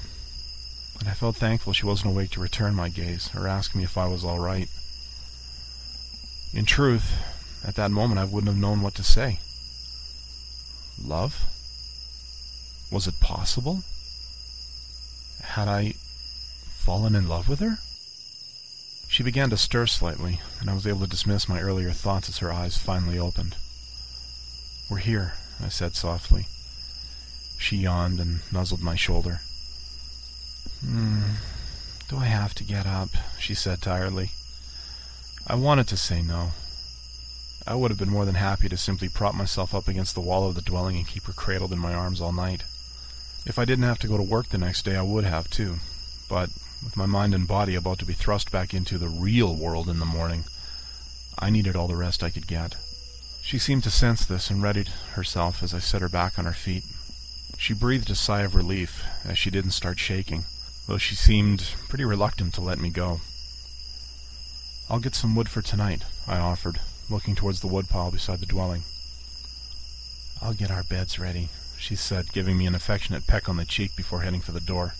and 1.01 1.09
I 1.09 1.13
felt 1.13 1.37
thankful 1.37 1.73
she 1.73 1.87
wasn't 1.87 2.13
awake 2.13 2.31
to 2.33 2.41
return 2.41 2.75
my 2.75 2.89
gaze 2.89 3.31
or 3.35 3.49
ask 3.49 3.75
me 3.75 3.85
if 3.85 3.97
I 3.97 4.07
was 4.07 4.25
all 4.25 4.39
right. 4.39 4.69
In 6.53 6.65
truth, 6.65 7.15
at 7.67 7.77
that 7.77 7.91
moment 7.91 8.21
I 8.21 8.25
wouldn't 8.25 8.53
have 8.53 8.61
known 8.61 8.83
what 8.83 8.95
to 8.97 9.03
say. 9.03 9.39
Love? 11.03 11.47
Was 12.91 13.07
it 13.07 13.21
possible? 13.21 13.83
Had 15.43 15.69
I 15.69 15.95
fallen 16.69 17.15
in 17.15 17.29
love 17.29 17.49
with 17.49 17.61
her? 17.61 17.79
She 19.09 19.23
began 19.23 19.51
to 19.51 19.57
stir 19.57 19.87
slightly, 19.87 20.41
and 20.61 20.71
I 20.71 20.75
was 20.75 20.87
able 20.87 21.01
to 21.01 21.07
dismiss 21.07 21.49
my 21.49 21.61
earlier 21.61 21.91
thoughts 21.91 22.29
as 22.29 22.39
her 22.39 22.53
eyes 22.53 22.77
finally 22.77 23.19
opened. 23.19 23.57
We're 24.89 24.99
here, 24.99 25.35
I 25.63 25.69
said 25.69 25.95
softly. 25.95 26.47
She 27.59 27.77
yawned 27.77 28.21
and 28.21 28.41
nuzzled 28.53 28.83
my 28.83 28.95
shoulder. 28.95 29.41
Hmm. 30.85 31.35
Do 32.09 32.17
I 32.17 32.25
have 32.25 32.55
to 32.55 32.65
get 32.65 32.87
up? 32.87 33.11
she 33.39 33.55
said 33.55 33.83
tiredly. 33.83 34.31
I 35.47 35.55
wanted 35.55 35.87
to 35.89 35.97
say 35.97 36.23
no. 36.23 36.53
I 37.67 37.75
would 37.75 37.91
have 37.91 37.99
been 37.99 38.11
more 38.11 38.25
than 38.25 38.35
happy 38.37 38.69
to 38.69 38.77
simply 38.77 39.09
prop 39.09 39.35
myself 39.35 39.75
up 39.75 39.87
against 39.87 40.15
the 40.15 40.21
wall 40.21 40.49
of 40.49 40.55
the 40.55 40.63
dwelling 40.63 40.97
and 40.97 41.07
keep 41.07 41.25
her 41.25 41.33
cradled 41.33 41.73
in 41.73 41.79
my 41.79 41.95
arms 41.95 42.21
all 42.21 42.33
night. 42.33 42.65
If 43.47 43.59
I 43.59 43.65
didn't 43.65 43.85
have 43.85 43.99
to 44.01 44.09
go 44.09 44.17
to 44.17 44.23
work 44.23 44.49
the 44.49 44.59
next 44.59 44.85
day, 44.85 44.97
I 44.97 45.03
would 45.03 45.25
have 45.25 45.49
too. 45.51 45.77
But 46.29 46.51
with 46.85 46.97
my 46.97 47.07
mind 47.07 47.35
and 47.35 47.49
body 47.49 47.75
about 47.75 47.99
to 48.01 48.07
be 48.07 48.13
thrust 48.13 48.51
back 48.51 48.73
into 48.75 48.99
the 48.99 49.09
real 49.09 49.55
world 49.55 49.89
in 49.89 49.99
the 49.99 50.05
morning, 50.05 50.45
I 51.39 51.51
needed 51.51 51.77
all 51.77 51.89
the 51.89 51.97
rest 51.97 52.23
I 52.23 52.31
could 52.31 52.47
get. 52.47 52.77
She 53.43 53.59
seemed 53.59 53.83
to 53.85 53.91
sense 53.91 54.25
this 54.25 54.51
and 54.51 54.63
readied 54.63 54.89
herself 55.15 55.63
as 55.63 55.75
I 55.75 55.79
set 55.79 56.03
her 56.03 56.09
back 56.09 56.39
on 56.39 56.45
her 56.45 56.53
feet. 56.53 56.85
She 57.59 57.75
breathed 57.75 58.11
a 58.11 58.15
sigh 58.15 58.43
of 58.43 58.55
relief 58.55 59.05
as 59.25 59.39
she 59.39 59.51
didn't 59.51 59.73
start 59.73 59.99
shaking 59.99 60.45
though 60.91 60.99
she 60.99 61.15
seemed 61.15 61.71
pretty 61.89 62.05
reluctant 62.05 62.53
to 62.53 62.61
let 62.61 62.81
me 62.81 62.91
go. 62.91 63.21
I'll 64.89 64.99
get 64.99 65.15
some 65.15 65.37
wood 65.37 65.49
for 65.49 65.63
tonight, 65.63 66.03
I 66.27 66.39
offered, 66.39 66.81
looking 67.09 67.37
towards 67.37 67.61
the 67.61 67.69
woodpile 67.69 68.11
beside 68.11 68.41
the 68.41 68.47
dwelling. 68.47 68.83
I'll 70.43 70.53
get 70.53 70.73
our 70.73 70.83
beds 70.83 71.17
ready, 71.17 71.49
she 71.81 71.97
said, 71.97 72.33
giving 72.33 72.59
me 72.59 72.67
an 72.67 72.75
affectionate 72.75 73.27
peck 73.27 73.49
on 73.49 73.57
the 73.57 73.65
cheek 73.65 73.97
before 73.97 74.21
heading 74.21 74.41
for 74.41 74.53
the 74.53 74.61
door. 74.61 74.95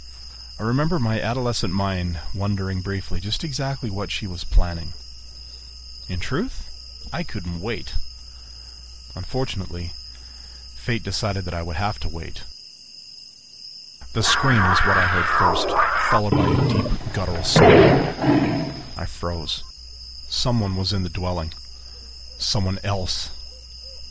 I 0.59 0.63
remember 0.63 0.99
my 0.99 1.21
adolescent 1.21 1.73
mind 1.73 2.19
wondering 2.35 2.81
briefly 2.81 3.21
just 3.21 3.45
exactly 3.45 3.91
what 3.91 4.11
she 4.11 4.27
was 4.27 4.45
planning. 4.45 4.95
In 6.09 6.21
truth, 6.21 7.09
I 7.13 7.23
couldn't 7.23 7.61
wait. 7.61 7.95
Unfortunately, 9.15 9.93
fate 10.75 11.03
decided 11.03 11.45
that 11.45 11.55
I 11.55 11.63
would 11.63 11.77
have 11.77 11.99
to 12.01 12.09
wait. 12.09 12.45
The 14.13 14.23
scream 14.23 14.59
was 14.59 14.81
what 14.81 14.97
I 14.97 15.07
heard 15.07 15.27
first, 15.39 15.69
followed 16.11 16.33
by 16.33 16.47
a 16.47 16.69
deep, 16.69 17.13
guttural 17.13 17.45
sound. 17.45 18.73
I 18.97 19.05
froze. 19.05 19.63
Someone 20.29 20.77
was 20.77 20.93
in 20.93 21.03
the 21.03 21.09
dwelling. 21.09 21.53
Someone 22.39 22.79
else. 22.83 23.31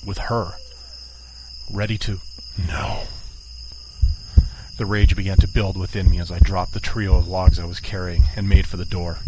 With 0.06 0.20
her. 0.20 0.54
Ready 1.72 1.98
to... 1.98 2.20
No. 2.68 3.04
The 4.78 4.86
rage 4.86 5.16
began 5.16 5.38
to 5.38 5.48
build 5.48 5.78
within 5.78 6.10
me 6.10 6.20
as 6.20 6.32
I 6.32 6.40
dropped 6.40 6.74
the 6.74 6.80
trio 6.80 7.16
of 7.16 7.28
logs 7.28 7.60
I 7.60 7.66
was 7.66 7.80
carrying 7.80 8.24
and 8.36 8.48
made 8.48 8.66
for 8.66 8.78
the 8.78 8.86
door. 8.86 9.20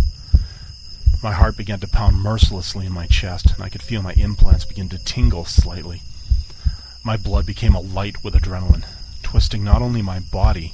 My 1.23 1.31
heart 1.31 1.55
began 1.55 1.79
to 1.81 1.87
pound 1.87 2.17
mercilessly 2.17 2.87
in 2.87 2.93
my 2.93 3.05
chest, 3.05 3.51
and 3.51 3.63
I 3.63 3.69
could 3.69 3.83
feel 3.83 4.01
my 4.01 4.13
implants 4.13 4.65
begin 4.65 4.89
to 4.89 4.97
tingle 4.97 5.45
slightly. 5.45 6.01
My 7.03 7.15
blood 7.15 7.45
became 7.45 7.75
alight 7.75 8.23
with 8.23 8.33
adrenaline, 8.33 8.85
twisting 9.21 9.63
not 9.63 9.81
only 9.81 10.01
my 10.01 10.19
body, 10.19 10.73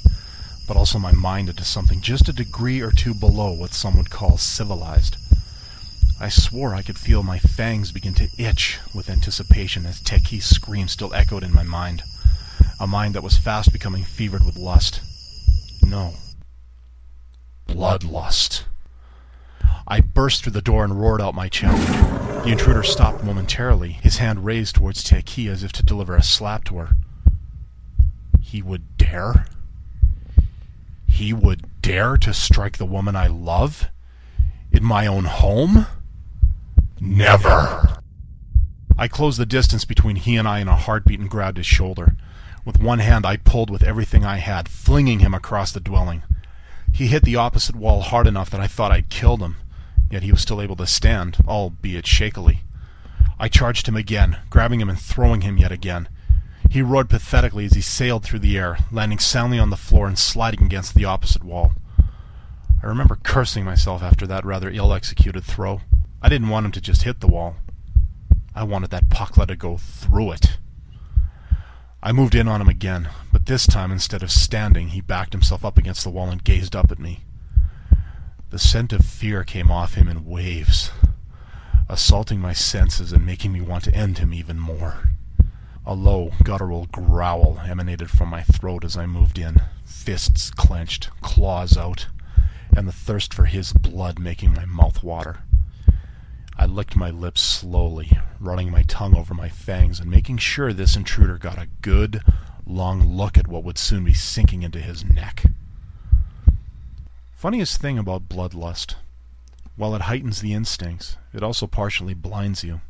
but 0.66 0.76
also 0.76 0.98
my 0.98 1.12
mind 1.12 1.48
into 1.48 1.64
something 1.64 2.00
just 2.00 2.28
a 2.28 2.32
degree 2.32 2.80
or 2.80 2.90
two 2.90 3.14
below 3.14 3.52
what 3.52 3.74
some 3.74 3.96
would 3.96 4.10
call 4.10 4.38
civilized. 4.38 5.16
I 6.20 6.28
swore 6.28 6.74
I 6.74 6.82
could 6.82 6.98
feel 6.98 7.22
my 7.22 7.38
fangs 7.38 7.92
begin 7.92 8.14
to 8.14 8.30
itch 8.38 8.78
with 8.94 9.08
anticipation 9.08 9.86
as 9.86 10.00
Teki's 10.00 10.46
scream 10.46 10.88
still 10.88 11.14
echoed 11.14 11.44
in 11.44 11.52
my 11.52 11.62
mind. 11.62 12.02
A 12.80 12.86
mind 12.86 13.14
that 13.14 13.22
was 13.22 13.36
fast 13.36 13.72
becoming 13.72 14.04
fevered 14.04 14.44
with 14.44 14.56
lust. 14.56 15.00
No. 15.82 16.14
Bloodlust. 17.66 18.64
I 19.86 20.00
burst 20.00 20.42
through 20.42 20.52
the 20.52 20.62
door 20.62 20.84
and 20.84 21.00
roared 21.00 21.20
out 21.20 21.34
my 21.34 21.48
challenge. 21.48 21.86
The 22.44 22.50
intruder 22.50 22.82
stopped 22.82 23.24
momentarily, 23.24 23.92
his 23.92 24.18
hand 24.18 24.44
raised 24.44 24.76
towards 24.76 25.02
Teki 25.02 25.50
as 25.50 25.64
if 25.64 25.72
to 25.72 25.82
deliver 25.82 26.14
a 26.14 26.22
slap 26.22 26.64
to 26.64 26.78
her. 26.78 26.96
He 28.40 28.62
would 28.62 28.96
dare? 28.96 29.46
He 31.06 31.32
would 31.32 31.82
dare 31.82 32.16
to 32.18 32.32
strike 32.32 32.78
the 32.78 32.86
woman 32.86 33.16
I 33.16 33.26
love? 33.26 33.88
In 34.70 34.84
my 34.84 35.06
own 35.06 35.24
home? 35.24 35.86
Never! 37.00 37.98
I 38.96 39.08
closed 39.08 39.38
the 39.38 39.46
distance 39.46 39.84
between 39.84 40.16
he 40.16 40.36
and 40.36 40.46
I 40.46 40.60
in 40.60 40.68
a 40.68 40.76
heartbeat 40.76 41.20
and 41.20 41.30
grabbed 41.30 41.56
his 41.56 41.66
shoulder. 41.66 42.14
With 42.68 42.82
one 42.82 42.98
hand 42.98 43.24
I 43.24 43.38
pulled 43.38 43.70
with 43.70 43.82
everything 43.82 44.26
I 44.26 44.36
had, 44.36 44.68
flinging 44.68 45.20
him 45.20 45.32
across 45.32 45.72
the 45.72 45.80
dwelling. 45.80 46.22
He 46.92 47.06
hit 47.06 47.22
the 47.22 47.34
opposite 47.34 47.74
wall 47.74 48.02
hard 48.02 48.26
enough 48.26 48.50
that 48.50 48.60
I 48.60 48.66
thought 48.66 48.92
I'd 48.92 49.08
killed 49.08 49.40
him, 49.40 49.56
yet 50.10 50.22
he 50.22 50.30
was 50.30 50.42
still 50.42 50.60
able 50.60 50.76
to 50.76 50.86
stand, 50.86 51.38
albeit 51.48 52.06
shakily. 52.06 52.64
I 53.38 53.48
charged 53.48 53.88
him 53.88 53.96
again, 53.96 54.36
grabbing 54.50 54.82
him 54.82 54.90
and 54.90 55.00
throwing 55.00 55.40
him 55.40 55.56
yet 55.56 55.72
again. 55.72 56.10
He 56.68 56.82
roared 56.82 57.08
pathetically 57.08 57.64
as 57.64 57.72
he 57.72 57.80
sailed 57.80 58.22
through 58.22 58.40
the 58.40 58.58
air, 58.58 58.76
landing 58.92 59.18
soundly 59.18 59.58
on 59.58 59.70
the 59.70 59.76
floor 59.76 60.06
and 60.06 60.18
sliding 60.18 60.64
against 60.64 60.94
the 60.94 61.06
opposite 61.06 61.44
wall. 61.44 61.72
I 62.82 62.86
remember 62.86 63.16
cursing 63.22 63.64
myself 63.64 64.02
after 64.02 64.26
that 64.26 64.44
rather 64.44 64.68
ill-executed 64.68 65.42
throw. 65.42 65.80
I 66.20 66.28
didn't 66.28 66.50
want 66.50 66.66
him 66.66 66.72
to 66.72 66.82
just 66.82 67.04
hit 67.04 67.20
the 67.20 67.28
wall. 67.28 67.56
I 68.54 68.62
wanted 68.64 68.90
that 68.90 69.08
Pakla 69.08 69.48
to 69.48 69.56
go 69.56 69.78
through 69.78 70.32
it. 70.32 70.58
I 72.00 72.12
moved 72.12 72.36
in 72.36 72.46
on 72.46 72.60
him 72.60 72.68
again, 72.68 73.08
but 73.32 73.46
this 73.46 73.66
time 73.66 73.90
instead 73.90 74.22
of 74.22 74.30
standing, 74.30 74.88
he 74.88 75.00
backed 75.00 75.32
himself 75.32 75.64
up 75.64 75.76
against 75.76 76.04
the 76.04 76.10
wall 76.10 76.30
and 76.30 76.42
gazed 76.42 76.76
up 76.76 76.92
at 76.92 77.00
me. 77.00 77.24
The 78.50 78.58
scent 78.58 78.92
of 78.92 79.04
fear 79.04 79.42
came 79.42 79.68
off 79.68 79.94
him 79.94 80.08
in 80.08 80.24
waves, 80.24 80.92
assaulting 81.88 82.38
my 82.38 82.52
senses 82.52 83.12
and 83.12 83.26
making 83.26 83.52
me 83.52 83.60
want 83.60 83.82
to 83.84 83.94
end 83.94 84.18
him 84.18 84.32
even 84.32 84.60
more. 84.60 85.10
A 85.84 85.92
low, 85.92 86.30
guttural 86.44 86.86
growl 86.86 87.60
emanated 87.66 88.10
from 88.10 88.28
my 88.28 88.42
throat 88.42 88.84
as 88.84 88.96
I 88.96 89.06
moved 89.06 89.36
in, 89.36 89.60
fists 89.84 90.50
clenched, 90.50 91.10
claws 91.20 91.76
out, 91.76 92.06
and 92.76 92.86
the 92.86 92.92
thirst 92.92 93.34
for 93.34 93.46
his 93.46 93.72
blood 93.72 94.20
making 94.20 94.54
my 94.54 94.66
mouth 94.66 95.02
water. 95.02 95.40
I 96.60 96.66
licked 96.66 96.96
my 96.96 97.10
lips 97.10 97.40
slowly, 97.40 98.18
running 98.40 98.68
my 98.68 98.82
tongue 98.82 99.16
over 99.16 99.32
my 99.32 99.48
fangs 99.48 100.00
and 100.00 100.10
making 100.10 100.38
sure 100.38 100.72
this 100.72 100.96
intruder 100.96 101.38
got 101.38 101.56
a 101.56 101.68
good, 101.82 102.20
long 102.66 103.16
look 103.16 103.38
at 103.38 103.46
what 103.46 103.62
would 103.62 103.78
soon 103.78 104.04
be 104.04 104.12
sinking 104.12 104.64
into 104.64 104.80
his 104.80 105.04
neck. 105.04 105.44
Funniest 107.30 107.80
thing 107.80 107.96
about 107.96 108.28
bloodlust. 108.28 108.96
While 109.76 109.94
it 109.94 110.02
heightens 110.02 110.40
the 110.40 110.52
instincts, 110.52 111.16
it 111.32 111.44
also 111.44 111.68
partially 111.68 112.14
blinds 112.14 112.64
you. 112.64 112.80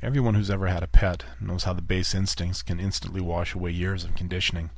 Everyone 0.00 0.32
who's 0.32 0.50
ever 0.50 0.68
had 0.68 0.82
a 0.82 0.86
pet 0.86 1.24
knows 1.38 1.64
how 1.64 1.74
the 1.74 1.82
base 1.82 2.14
instincts 2.14 2.62
can 2.62 2.80
instantly 2.80 3.20
wash 3.20 3.54
away 3.54 3.72
years 3.72 4.04
of 4.04 4.14
conditioning. 4.14 4.70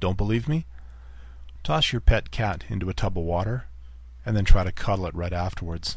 Don't 0.00 0.18
believe 0.18 0.48
me? 0.48 0.66
Toss 1.64 1.92
your 1.92 2.00
pet 2.00 2.30
cat 2.30 2.64
into 2.68 2.90
a 2.90 2.94
tub 2.94 3.16
of 3.16 3.24
water 3.24 3.64
and 4.26 4.36
then 4.36 4.44
try 4.44 4.64
to 4.64 4.72
cuddle 4.72 5.06
it 5.06 5.14
right 5.14 5.32
afterwards. 5.32 5.96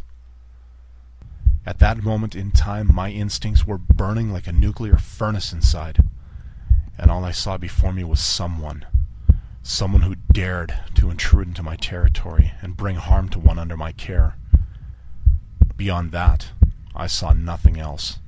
At 1.66 1.80
that 1.80 2.04
moment 2.04 2.36
in 2.36 2.52
time, 2.52 2.90
my 2.94 3.10
instincts 3.10 3.66
were 3.66 3.78
burning 3.78 4.32
like 4.32 4.48
a 4.48 4.52
nuclear 4.54 4.98
furnace 4.98 5.52
inside, 5.52 6.04
and 6.98 7.12
all 7.12 7.26
I 7.26 7.32
saw 7.32 7.58
before 7.58 7.92
me 7.92 8.04
was 8.04 8.20
someone. 8.20 8.86
Someone 9.62 10.04
who 10.04 10.16
dared 10.32 10.80
to 10.96 11.10
intrude 11.10 11.48
into 11.48 11.64
my 11.64 11.76
territory 11.76 12.54
and 12.62 12.78
bring 12.78 12.96
harm 12.96 13.30
to 13.30 13.40
one 13.40 13.60
under 13.60 13.76
my 13.76 13.92
care. 13.92 14.36
Beyond 15.76 16.12
that, 16.12 16.52
I 16.96 17.08
saw 17.08 17.34
nothing 17.34 17.80
else. 17.80 18.20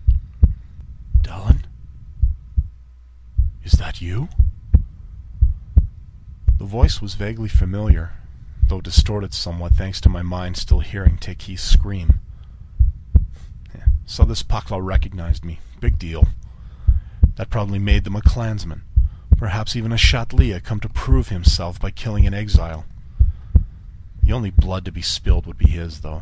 Dallin? 1.21 1.63
Is 3.63 3.73
that 3.73 4.01
you? 4.01 4.29
The 6.57 6.65
voice 6.65 7.01
was 7.01 7.15
vaguely 7.15 7.49
familiar, 7.49 8.13
though 8.71 8.79
distorted 8.79 9.33
somewhat 9.33 9.73
thanks 9.73 9.99
to 9.99 10.07
my 10.07 10.21
mind 10.21 10.55
still 10.55 10.79
hearing 10.79 11.17
Teki's 11.17 11.59
scream. 11.59 12.21
So 14.05 14.23
this 14.23 14.43
Pakla 14.43 14.81
recognized 14.81 15.43
me. 15.43 15.59
Big 15.81 15.99
deal. 15.99 16.27
That 17.35 17.49
probably 17.49 17.79
made 17.79 18.05
them 18.05 18.15
a 18.15 18.21
clansman. 18.21 18.83
Perhaps 19.37 19.75
even 19.75 19.91
a 19.91 19.95
Shatlia 19.95 20.63
come 20.63 20.79
to 20.79 20.87
prove 20.87 21.27
himself 21.27 21.81
by 21.81 21.91
killing 21.91 22.25
an 22.25 22.33
exile. 22.33 22.85
The 24.23 24.31
only 24.31 24.51
blood 24.51 24.85
to 24.85 24.91
be 24.93 25.01
spilled 25.01 25.47
would 25.47 25.57
be 25.57 25.69
his, 25.69 25.99
though. 25.99 26.21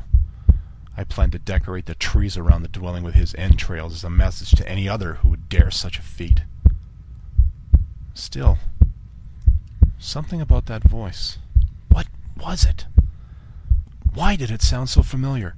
I 0.98 1.04
planned 1.04 1.34
to 1.34 1.40
decorate 1.40 1.86
the 1.86 1.94
trees 1.94 2.36
around 2.36 2.64
the 2.64 2.68
dwelling 2.68 3.04
with 3.04 3.14
his 3.14 3.36
entrails 3.36 3.94
as 3.94 4.04
a 4.04 4.10
message 4.10 4.52
to 4.52 4.68
any 4.68 4.90
other 4.90 5.16
who 5.16 5.30
would 5.30 5.50
dare 5.50 5.70
such 5.70 6.00
a 6.00 6.04
feat. 6.04 6.42
Still, 8.16 8.58
something 10.00 10.42
about 10.42 10.66
that 10.66 10.82
voice 10.82 11.38
was 12.40 12.66
it? 12.66 12.86
Why 14.14 14.36
did 14.36 14.52
it 14.52 14.62
sound 14.62 14.90
so 14.90 15.04
familiar? 15.04 15.56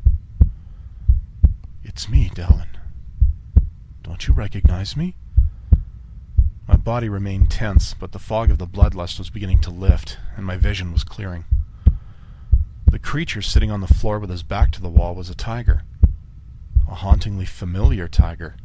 It's 1.83 2.09
me, 2.09 2.29
Dallin. 2.33 2.67
Don't 4.03 4.27
you 4.27 4.33
recognize 4.33 4.97
me? 4.97 5.15
My 6.67 6.75
body 6.75 7.09
remained 7.09 7.51
tense, 7.51 7.93
but 7.93 8.11
the 8.11 8.19
fog 8.19 8.49
of 8.49 8.57
the 8.57 8.67
bloodlust 8.67 9.19
was 9.19 9.29
beginning 9.29 9.59
to 9.59 9.71
lift, 9.71 10.17
and 10.35 10.45
my 10.45 10.57
vision 10.57 10.91
was 10.91 11.03
clearing. 11.03 11.45
The 12.89 12.99
creature 12.99 13.41
sitting 13.41 13.71
on 13.71 13.81
the 13.81 13.87
floor 13.87 14.19
with 14.19 14.29
his 14.29 14.43
back 14.43 14.71
to 14.71 14.81
the 14.81 14.89
wall 14.89 15.15
was 15.15 15.29
a 15.29 15.35
tiger. 15.35 15.83
A 16.89 16.95
hauntingly 16.95 17.45
familiar 17.45 18.07
tiger. 18.07 18.55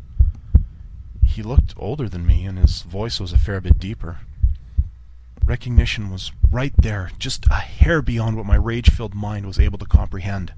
He 1.25 1.43
looked 1.43 1.75
older 1.77 2.09
than 2.09 2.27
me, 2.27 2.45
and 2.45 2.59
his 2.59 2.83
voice 2.83 3.21
was 3.21 3.33
a 3.33 3.39
fair 3.39 3.61
bit 3.61 3.79
deeper. 3.79 4.19
Recognition 5.47 6.11
was 6.11 6.33
right 6.51 6.75
there, 6.77 7.13
just 7.21 7.47
a 7.47 7.55
hair 7.55 8.03
beyond 8.03 8.37
what 8.37 8.47
my 8.47 8.57
rage-filled 8.57 9.15
mind 9.15 9.47
was 9.47 9.61
able 9.61 9.79
to 9.79 9.87
comprehend. 9.87 10.53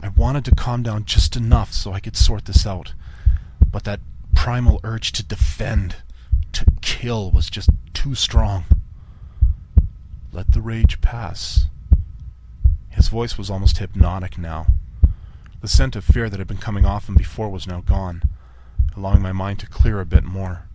I 0.00 0.08
wanted 0.08 0.44
to 0.44 0.54
calm 0.54 0.82
down 0.82 1.06
just 1.06 1.36
enough 1.36 1.72
so 1.72 1.94
I 1.94 2.00
could 2.00 2.16
sort 2.16 2.44
this 2.44 2.66
out, 2.66 2.92
but 3.66 3.84
that 3.84 4.00
primal 4.34 4.78
urge 4.84 5.12
to 5.12 5.24
defend, 5.24 5.96
to 6.52 6.66
kill, 6.82 7.30
was 7.30 7.48
just 7.48 7.70
too 7.94 8.14
strong. 8.14 8.64
Let 10.32 10.52
the 10.52 10.60
rage 10.60 11.00
pass. 11.00 11.66
His 12.90 13.08
voice 13.08 13.38
was 13.38 13.48
almost 13.48 13.78
hypnotic 13.78 14.36
now. 14.36 14.66
The 15.62 15.68
scent 15.68 15.96
of 15.96 16.04
fear 16.04 16.28
that 16.28 16.38
had 16.38 16.46
been 16.46 16.58
coming 16.58 16.84
off 16.84 17.08
him 17.08 17.14
before 17.14 17.48
was 17.48 17.66
now 17.66 17.80
gone, 17.80 18.22
allowing 18.94 19.22
my 19.22 19.32
mind 19.32 19.60
to 19.60 19.66
clear 19.66 19.98
a 19.98 20.06
bit 20.06 20.24
more. 20.24 20.67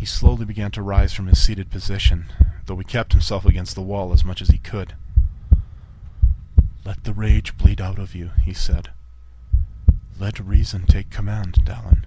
He 0.00 0.06
slowly 0.06 0.46
began 0.46 0.70
to 0.70 0.82
rise 0.82 1.12
from 1.12 1.26
his 1.26 1.38
seated 1.38 1.70
position, 1.70 2.32
though 2.64 2.78
he 2.78 2.84
kept 2.84 3.12
himself 3.12 3.44
against 3.44 3.74
the 3.74 3.82
wall 3.82 4.14
as 4.14 4.24
much 4.24 4.40
as 4.40 4.48
he 4.48 4.56
could. 4.56 4.94
Let 6.86 7.04
the 7.04 7.12
rage 7.12 7.58
bleed 7.58 7.82
out 7.82 7.98
of 7.98 8.14
you, 8.14 8.30
he 8.42 8.54
said. 8.54 8.88
Let 10.18 10.40
reason 10.40 10.86
take 10.86 11.10
command, 11.10 11.66
Dallin. 11.66 12.04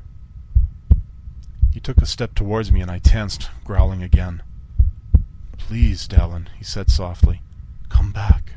He 1.71 1.79
took 1.79 1.99
a 2.01 2.08
step 2.08 2.34
towards 2.34 2.71
me, 2.71 2.82
and 2.82 2.89
I 2.89 2.97
tensed, 2.97 3.51
growling 3.63 4.01
again. 4.01 4.41
Please, 5.60 6.08
Dallin, 6.08 6.47
he 6.58 6.63
said 6.63 6.89
softly. 6.89 7.41
Come 7.89 8.12
back. 8.12 8.53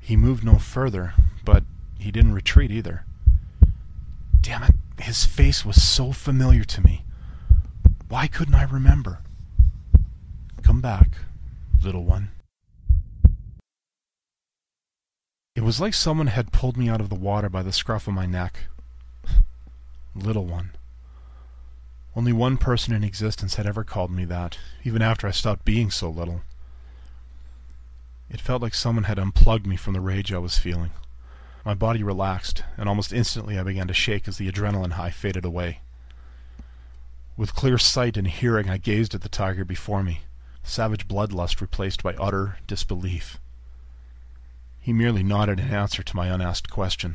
He 0.00 0.16
moved 0.16 0.44
no 0.44 0.56
further, 0.56 1.12
but 1.44 1.64
he 1.98 2.10
didn't 2.10 2.32
retreat 2.32 2.70
either. 2.70 3.04
Damn 4.40 4.62
it, 4.62 4.74
his 4.98 5.26
face 5.26 5.62
was 5.62 5.82
so 5.82 6.12
familiar 6.12 6.64
to 6.64 6.80
me. 6.80 7.04
Why 8.12 8.26
couldn't 8.26 8.54
I 8.54 8.64
remember? 8.64 9.20
Come 10.62 10.82
back, 10.82 11.12
little 11.82 12.04
one. 12.04 12.28
It 15.56 15.62
was 15.62 15.80
like 15.80 15.94
someone 15.94 16.26
had 16.26 16.52
pulled 16.52 16.76
me 16.76 16.90
out 16.90 17.00
of 17.00 17.08
the 17.08 17.14
water 17.14 17.48
by 17.48 17.62
the 17.62 17.72
scruff 17.72 18.06
of 18.06 18.12
my 18.12 18.26
neck. 18.26 18.64
little 20.14 20.44
one. 20.44 20.72
Only 22.14 22.34
one 22.34 22.58
person 22.58 22.92
in 22.92 23.02
existence 23.02 23.54
had 23.54 23.66
ever 23.66 23.82
called 23.82 24.10
me 24.10 24.26
that, 24.26 24.58
even 24.84 25.00
after 25.00 25.26
I 25.26 25.30
stopped 25.30 25.64
being 25.64 25.90
so 25.90 26.10
little. 26.10 26.42
It 28.28 28.42
felt 28.42 28.60
like 28.60 28.74
someone 28.74 29.04
had 29.04 29.18
unplugged 29.18 29.66
me 29.66 29.76
from 29.76 29.94
the 29.94 30.02
rage 30.02 30.34
I 30.34 30.38
was 30.38 30.58
feeling. 30.58 30.90
My 31.64 31.72
body 31.72 32.02
relaxed, 32.02 32.62
and 32.76 32.90
almost 32.90 33.14
instantly 33.14 33.58
I 33.58 33.62
began 33.62 33.88
to 33.88 33.94
shake 33.94 34.28
as 34.28 34.36
the 34.36 34.52
adrenaline 34.52 34.92
high 34.92 35.12
faded 35.12 35.46
away. 35.46 35.80
With 37.36 37.54
clear 37.54 37.78
sight 37.78 38.16
and 38.16 38.26
hearing 38.26 38.68
I 38.68 38.76
gazed 38.76 39.14
at 39.14 39.22
the 39.22 39.28
tiger 39.28 39.64
before 39.64 40.02
me, 40.02 40.22
savage 40.62 41.08
bloodlust 41.08 41.60
replaced 41.60 42.02
by 42.02 42.14
utter 42.14 42.58
disbelief. 42.66 43.38
He 44.80 44.92
merely 44.92 45.22
nodded 45.22 45.58
in 45.60 45.68
answer 45.68 46.02
to 46.02 46.16
my 46.16 46.26
unasked 46.28 46.70
question. 46.70 47.14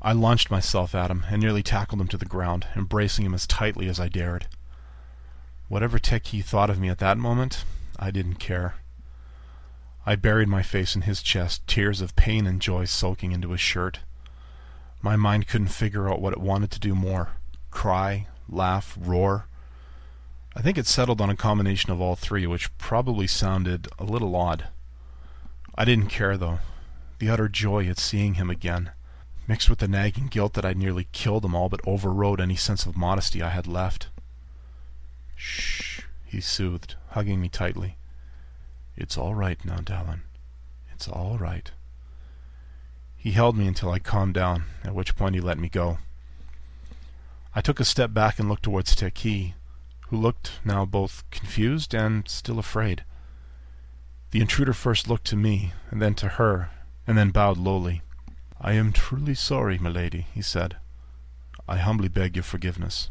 I 0.00 0.12
launched 0.12 0.50
myself 0.50 0.94
at 0.94 1.10
him 1.10 1.24
and 1.28 1.42
nearly 1.42 1.62
tackled 1.62 2.00
him 2.00 2.08
to 2.08 2.18
the 2.18 2.26
ground, 2.26 2.66
embracing 2.76 3.24
him 3.24 3.34
as 3.34 3.46
tightly 3.46 3.88
as 3.88 3.98
I 3.98 4.08
dared. 4.08 4.46
Whatever 5.68 5.98
Teki 5.98 6.44
thought 6.44 6.70
of 6.70 6.78
me 6.78 6.88
at 6.88 6.98
that 6.98 7.18
moment, 7.18 7.64
I 7.98 8.10
didn't 8.10 8.34
care. 8.34 8.74
I 10.06 10.14
buried 10.14 10.48
my 10.48 10.62
face 10.62 10.94
in 10.94 11.02
his 11.02 11.22
chest, 11.22 11.66
tears 11.66 12.02
of 12.02 12.14
pain 12.14 12.46
and 12.46 12.60
joy 12.60 12.84
soaking 12.84 13.32
into 13.32 13.50
his 13.50 13.60
shirt. 13.60 14.00
My 15.00 15.16
mind 15.16 15.48
couldn't 15.48 15.68
figure 15.68 16.08
out 16.08 16.20
what 16.20 16.34
it 16.34 16.40
wanted 16.40 16.70
to 16.72 16.80
do 16.80 16.94
more 16.94 17.30
cry, 17.70 18.28
laugh, 18.48 18.96
roar. 19.00 19.46
I 20.56 20.62
think 20.62 20.78
it 20.78 20.86
settled 20.86 21.20
on 21.20 21.30
a 21.30 21.36
combination 21.36 21.90
of 21.90 22.00
all 22.00 22.16
three, 22.16 22.46
which 22.46 22.76
probably 22.78 23.26
sounded 23.26 23.88
a 23.98 24.04
little 24.04 24.36
odd. 24.36 24.68
I 25.74 25.84
didn't 25.84 26.08
care, 26.08 26.36
though. 26.36 26.60
The 27.18 27.28
utter 27.30 27.48
joy 27.48 27.88
at 27.88 27.98
seeing 27.98 28.34
him 28.34 28.50
again, 28.50 28.90
mixed 29.48 29.68
with 29.68 29.80
the 29.80 29.88
nagging 29.88 30.28
guilt 30.28 30.54
that 30.54 30.64
I'd 30.64 30.76
nearly 30.76 31.08
killed 31.12 31.42
them 31.42 31.54
all 31.54 31.68
but 31.68 31.80
overrode 31.86 32.40
any 32.40 32.56
sense 32.56 32.86
of 32.86 32.96
modesty 32.96 33.42
I 33.42 33.50
had 33.50 33.66
left. 33.66 34.08
Shh, 35.34 36.02
he 36.24 36.40
soothed, 36.40 36.94
hugging 37.10 37.40
me 37.40 37.48
tightly. 37.48 37.96
It's 38.96 39.18
all 39.18 39.34
right 39.34 39.62
now, 39.64 39.78
Dallin. 39.78 40.20
It's 40.92 41.08
all 41.08 41.38
right. 41.38 41.70
He 43.16 43.32
held 43.32 43.56
me 43.56 43.66
until 43.66 43.90
I 43.90 43.98
calmed 43.98 44.34
down, 44.34 44.64
at 44.84 44.94
which 44.94 45.16
point 45.16 45.34
he 45.34 45.40
let 45.40 45.58
me 45.58 45.68
go. 45.68 45.98
I 47.56 47.60
took 47.60 47.78
a 47.78 47.84
step 47.84 48.12
back 48.12 48.40
and 48.40 48.48
looked 48.48 48.64
towards 48.64 48.96
Teki, 48.96 49.54
who 50.08 50.16
looked 50.16 50.52
now 50.64 50.84
both 50.84 51.22
confused 51.30 51.94
and 51.94 52.28
still 52.28 52.58
afraid. 52.58 53.04
The 54.32 54.40
intruder 54.40 54.72
first 54.72 55.08
looked 55.08 55.26
to 55.28 55.36
me, 55.36 55.72
and 55.90 56.02
then 56.02 56.14
to 56.16 56.30
her, 56.30 56.70
and 57.06 57.16
then 57.16 57.30
bowed 57.30 57.56
lowly. 57.56 58.02
I 58.60 58.72
am 58.72 58.92
truly 58.92 59.36
sorry, 59.36 59.78
milady, 59.78 60.26
he 60.34 60.42
said. 60.42 60.78
I 61.68 61.76
humbly 61.76 62.08
beg 62.08 62.34
your 62.34 62.42
forgiveness. 62.42 63.10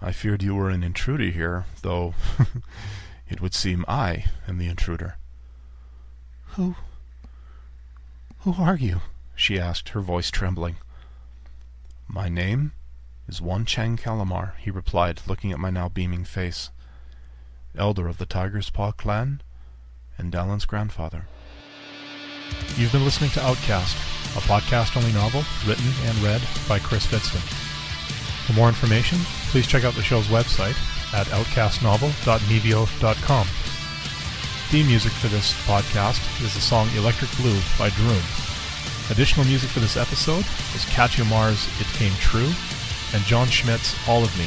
I 0.00 0.12
feared 0.12 0.44
you 0.44 0.54
were 0.54 0.70
an 0.70 0.84
intruder 0.84 1.24
here, 1.24 1.64
though 1.82 2.14
it 3.28 3.40
would 3.40 3.54
seem 3.54 3.84
I 3.88 4.26
am 4.46 4.58
the 4.58 4.68
intruder. 4.68 5.16
Who... 6.54 6.76
who 8.40 8.54
are 8.62 8.76
you? 8.76 9.00
she 9.34 9.58
asked, 9.58 9.90
her 9.90 10.00
voice 10.00 10.30
trembling. 10.30 10.76
My 12.06 12.28
name 12.28 12.72
is 13.28 13.40
one 13.40 13.64
Chang 13.64 13.96
Calamar, 13.96 14.54
he 14.58 14.70
replied, 14.70 15.22
looking 15.26 15.50
at 15.52 15.58
my 15.58 15.70
now 15.70 15.88
beaming 15.88 16.24
face. 16.24 16.68
Elder 17.76 18.06
of 18.08 18.18
the 18.18 18.26
Tiger's 18.26 18.70
Paw 18.70 18.92
clan, 18.92 19.40
and 20.18 20.30
Dallin's 20.30 20.66
grandfather. 20.66 21.26
You've 22.76 22.92
been 22.92 23.04
listening 23.04 23.30
to 23.30 23.42
Outcast, 23.42 23.96
a 24.36 24.40
podcast-only 24.40 25.12
novel 25.12 25.42
written 25.66 25.90
and 26.04 26.18
read 26.18 26.42
by 26.68 26.78
Chris 26.78 27.06
Fitzton. 27.06 27.40
For 28.46 28.52
more 28.52 28.68
information, 28.68 29.18
please 29.50 29.66
check 29.66 29.84
out 29.84 29.94
the 29.94 30.02
show's 30.02 30.26
website 30.26 30.76
at 31.14 31.26
outcastnovel.mevio.com. 31.28 33.46
Theme 34.70 34.86
music 34.86 35.12
for 35.12 35.28
this 35.28 35.52
podcast 35.66 36.42
is 36.42 36.54
the 36.54 36.60
song 36.60 36.88
Electric 36.96 37.30
Blue 37.36 37.58
by 37.78 37.88
Droom. 37.90 38.22
Additional 39.10 39.44
music 39.46 39.68
for 39.68 39.80
this 39.80 39.96
episode 39.96 40.44
is 40.74 40.84
Katya 40.86 41.24
Mars' 41.26 41.68
It 41.80 41.86
Came 41.98 42.12
True 42.14 42.50
and 43.14 43.22
John 43.24 43.46
Schmidt's 43.48 43.96
All 44.08 44.24
of 44.24 44.36
Me, 44.38 44.46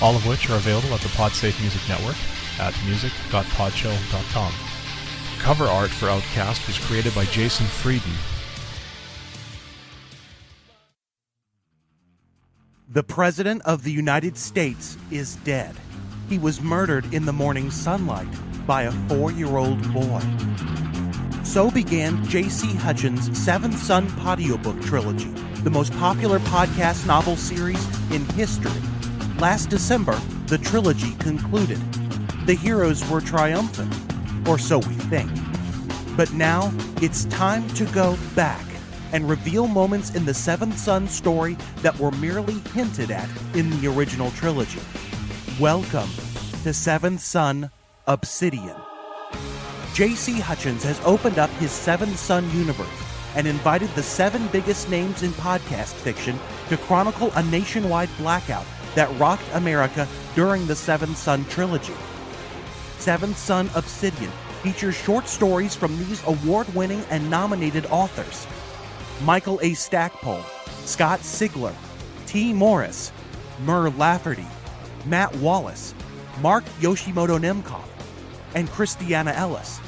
all 0.00 0.16
of 0.16 0.26
which 0.26 0.50
are 0.50 0.56
available 0.56 0.94
at 0.94 1.00
the 1.00 1.08
Podsafe 1.08 1.60
Music 1.60 1.82
Network 1.88 2.16
at 2.58 2.74
music.podshow.com. 2.86 4.52
Cover 5.38 5.64
art 5.64 5.90
for 5.90 6.08
Outcast 6.08 6.66
was 6.66 6.78
created 6.78 7.14
by 7.14 7.24
Jason 7.26 7.66
Frieden. 7.66 8.12
The 12.88 13.02
President 13.02 13.62
of 13.66 13.82
the 13.82 13.92
United 13.92 14.38
States 14.38 14.96
is 15.10 15.36
dead. 15.36 15.76
He 16.28 16.38
was 16.38 16.60
murdered 16.60 17.12
in 17.12 17.26
the 17.26 17.32
morning 17.32 17.70
sunlight 17.70 18.28
by 18.66 18.82
a 18.82 18.92
four 19.08 19.30
year 19.32 19.56
old 19.56 19.92
boy. 19.92 20.20
So 21.44 21.70
began 21.70 22.24
J.C. 22.24 22.74
Hutchins' 22.74 23.36
Seventh 23.38 23.78
Son 23.78 24.08
Audiobook 24.20 24.80
Trilogy, 24.82 25.32
the 25.66 25.70
most 25.70 25.92
popular 25.94 26.38
podcast 26.38 27.08
novel 27.08 27.34
series 27.34 27.84
in 28.12 28.24
history. 28.36 28.80
Last 29.40 29.68
December, 29.68 30.16
the 30.46 30.58
trilogy 30.58 31.14
concluded. 31.14 31.80
The 32.46 32.54
heroes 32.54 33.04
were 33.10 33.20
triumphant, 33.20 33.92
or 34.46 34.60
so 34.60 34.78
we 34.78 34.94
think. 35.10 35.28
But 36.16 36.32
now, 36.32 36.72
it's 37.02 37.24
time 37.24 37.66
to 37.70 37.84
go 37.86 38.16
back 38.36 38.64
and 39.12 39.28
reveal 39.28 39.66
moments 39.66 40.14
in 40.14 40.24
the 40.24 40.34
Seventh 40.34 40.78
Son 40.78 41.08
story 41.08 41.56
that 41.82 41.98
were 41.98 42.12
merely 42.12 42.60
hinted 42.72 43.10
at 43.10 43.28
in 43.54 43.68
the 43.80 43.88
original 43.88 44.30
trilogy. 44.30 44.82
Welcome 45.58 46.10
to 46.62 46.72
Seventh 46.72 47.18
Son 47.18 47.72
Obsidian. 48.06 48.76
J.C. 49.94 50.38
Hutchins 50.38 50.84
has 50.84 51.00
opened 51.04 51.40
up 51.40 51.50
his 51.54 51.72
Seventh 51.72 52.20
Son 52.20 52.48
universe 52.56 53.05
and 53.36 53.46
invited 53.46 53.88
the 53.90 54.02
seven 54.02 54.48
biggest 54.48 54.90
names 54.90 55.22
in 55.22 55.30
podcast 55.32 55.94
fiction 55.94 56.38
to 56.68 56.76
chronicle 56.76 57.30
a 57.36 57.42
nationwide 57.44 58.08
blackout 58.18 58.64
that 58.96 59.14
rocked 59.20 59.44
America 59.52 60.08
during 60.34 60.66
the 60.66 60.74
Seventh 60.74 61.16
Son 61.16 61.44
trilogy. 61.44 61.94
Seventh 62.98 63.36
Son 63.36 63.70
Obsidian 63.76 64.32
features 64.62 64.96
short 64.96 65.28
stories 65.28 65.76
from 65.76 65.96
these 65.98 66.26
award 66.26 66.66
winning 66.74 67.04
and 67.10 67.30
nominated 67.30 67.86
authors 67.86 68.46
Michael 69.22 69.58
A. 69.62 69.74
Stackpole, 69.74 70.42
Scott 70.84 71.20
Sigler, 71.20 71.74
Tee 72.26 72.52
Morris, 72.52 73.12
Mur 73.64 73.88
Lafferty, 73.90 74.46
Matt 75.06 75.34
Wallace, 75.36 75.94
Mark 76.40 76.64
Yoshimoto 76.80 77.38
Nemcoff, 77.38 77.88
and 78.54 78.68
Christiana 78.68 79.32
Ellis. 79.32 79.80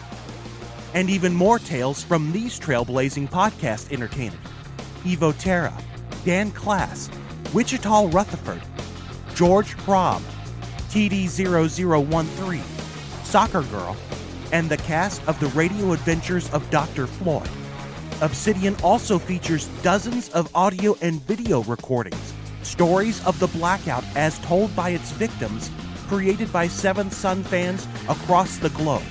And 0.94 1.10
even 1.10 1.34
more 1.34 1.58
tales 1.58 2.02
from 2.02 2.32
these 2.32 2.58
trailblazing 2.58 3.30
podcast 3.30 3.92
entertainers 3.92 4.38
Evo 5.04 5.36
Terra, 5.38 5.76
Dan 6.24 6.50
Klass, 6.52 7.10
Wichita 7.52 8.08
Rutherford, 8.08 8.62
George 9.34 9.76
Hrab, 9.78 10.22
TD0013, 10.90 12.62
Soccer 13.24 13.62
Girl, 13.62 13.96
and 14.52 14.68
the 14.68 14.76
cast 14.78 15.26
of 15.28 15.38
the 15.40 15.48
radio 15.48 15.92
adventures 15.92 16.50
of 16.50 16.68
Dr. 16.70 17.06
Floyd. 17.06 17.48
Obsidian 18.20 18.74
also 18.82 19.18
features 19.18 19.68
dozens 19.82 20.28
of 20.30 20.50
audio 20.56 20.96
and 21.02 21.22
video 21.22 21.62
recordings, 21.64 22.34
stories 22.62 23.24
of 23.24 23.38
the 23.38 23.46
blackout 23.48 24.04
as 24.16 24.38
told 24.40 24.74
by 24.74 24.90
its 24.90 25.12
victims, 25.12 25.70
created 26.08 26.52
by 26.52 26.66
Seventh 26.66 27.12
Son 27.12 27.42
fans 27.44 27.86
across 28.08 28.56
the 28.56 28.70
globe. 28.70 29.02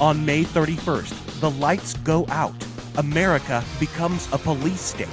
On 0.00 0.26
May 0.26 0.42
31st, 0.42 1.40
the 1.40 1.50
lights 1.50 1.94
go 1.98 2.26
out. 2.28 2.54
America 2.98 3.62
becomes 3.78 4.28
a 4.32 4.38
police 4.38 4.80
state. 4.80 5.06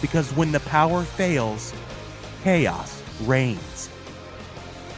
Because 0.00 0.30
when 0.36 0.52
the 0.52 0.60
power 0.60 1.02
fails, 1.02 1.74
chaos 2.44 3.02
reigns. 3.22 3.90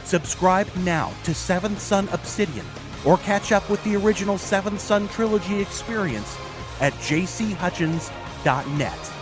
Subscribe 0.03 0.67
now 0.77 1.11
to 1.23 1.33
Seventh 1.33 1.79
Son 1.79 2.07
Obsidian 2.11 2.65
or 3.03 3.17
catch 3.17 3.51
up 3.51 3.67
with 3.69 3.83
the 3.83 3.95
original 3.95 4.37
Seventh 4.37 4.79
Son 4.79 5.07
trilogy 5.07 5.59
experience 5.59 6.37
at 6.79 6.93
jchutchins.net. 6.93 9.18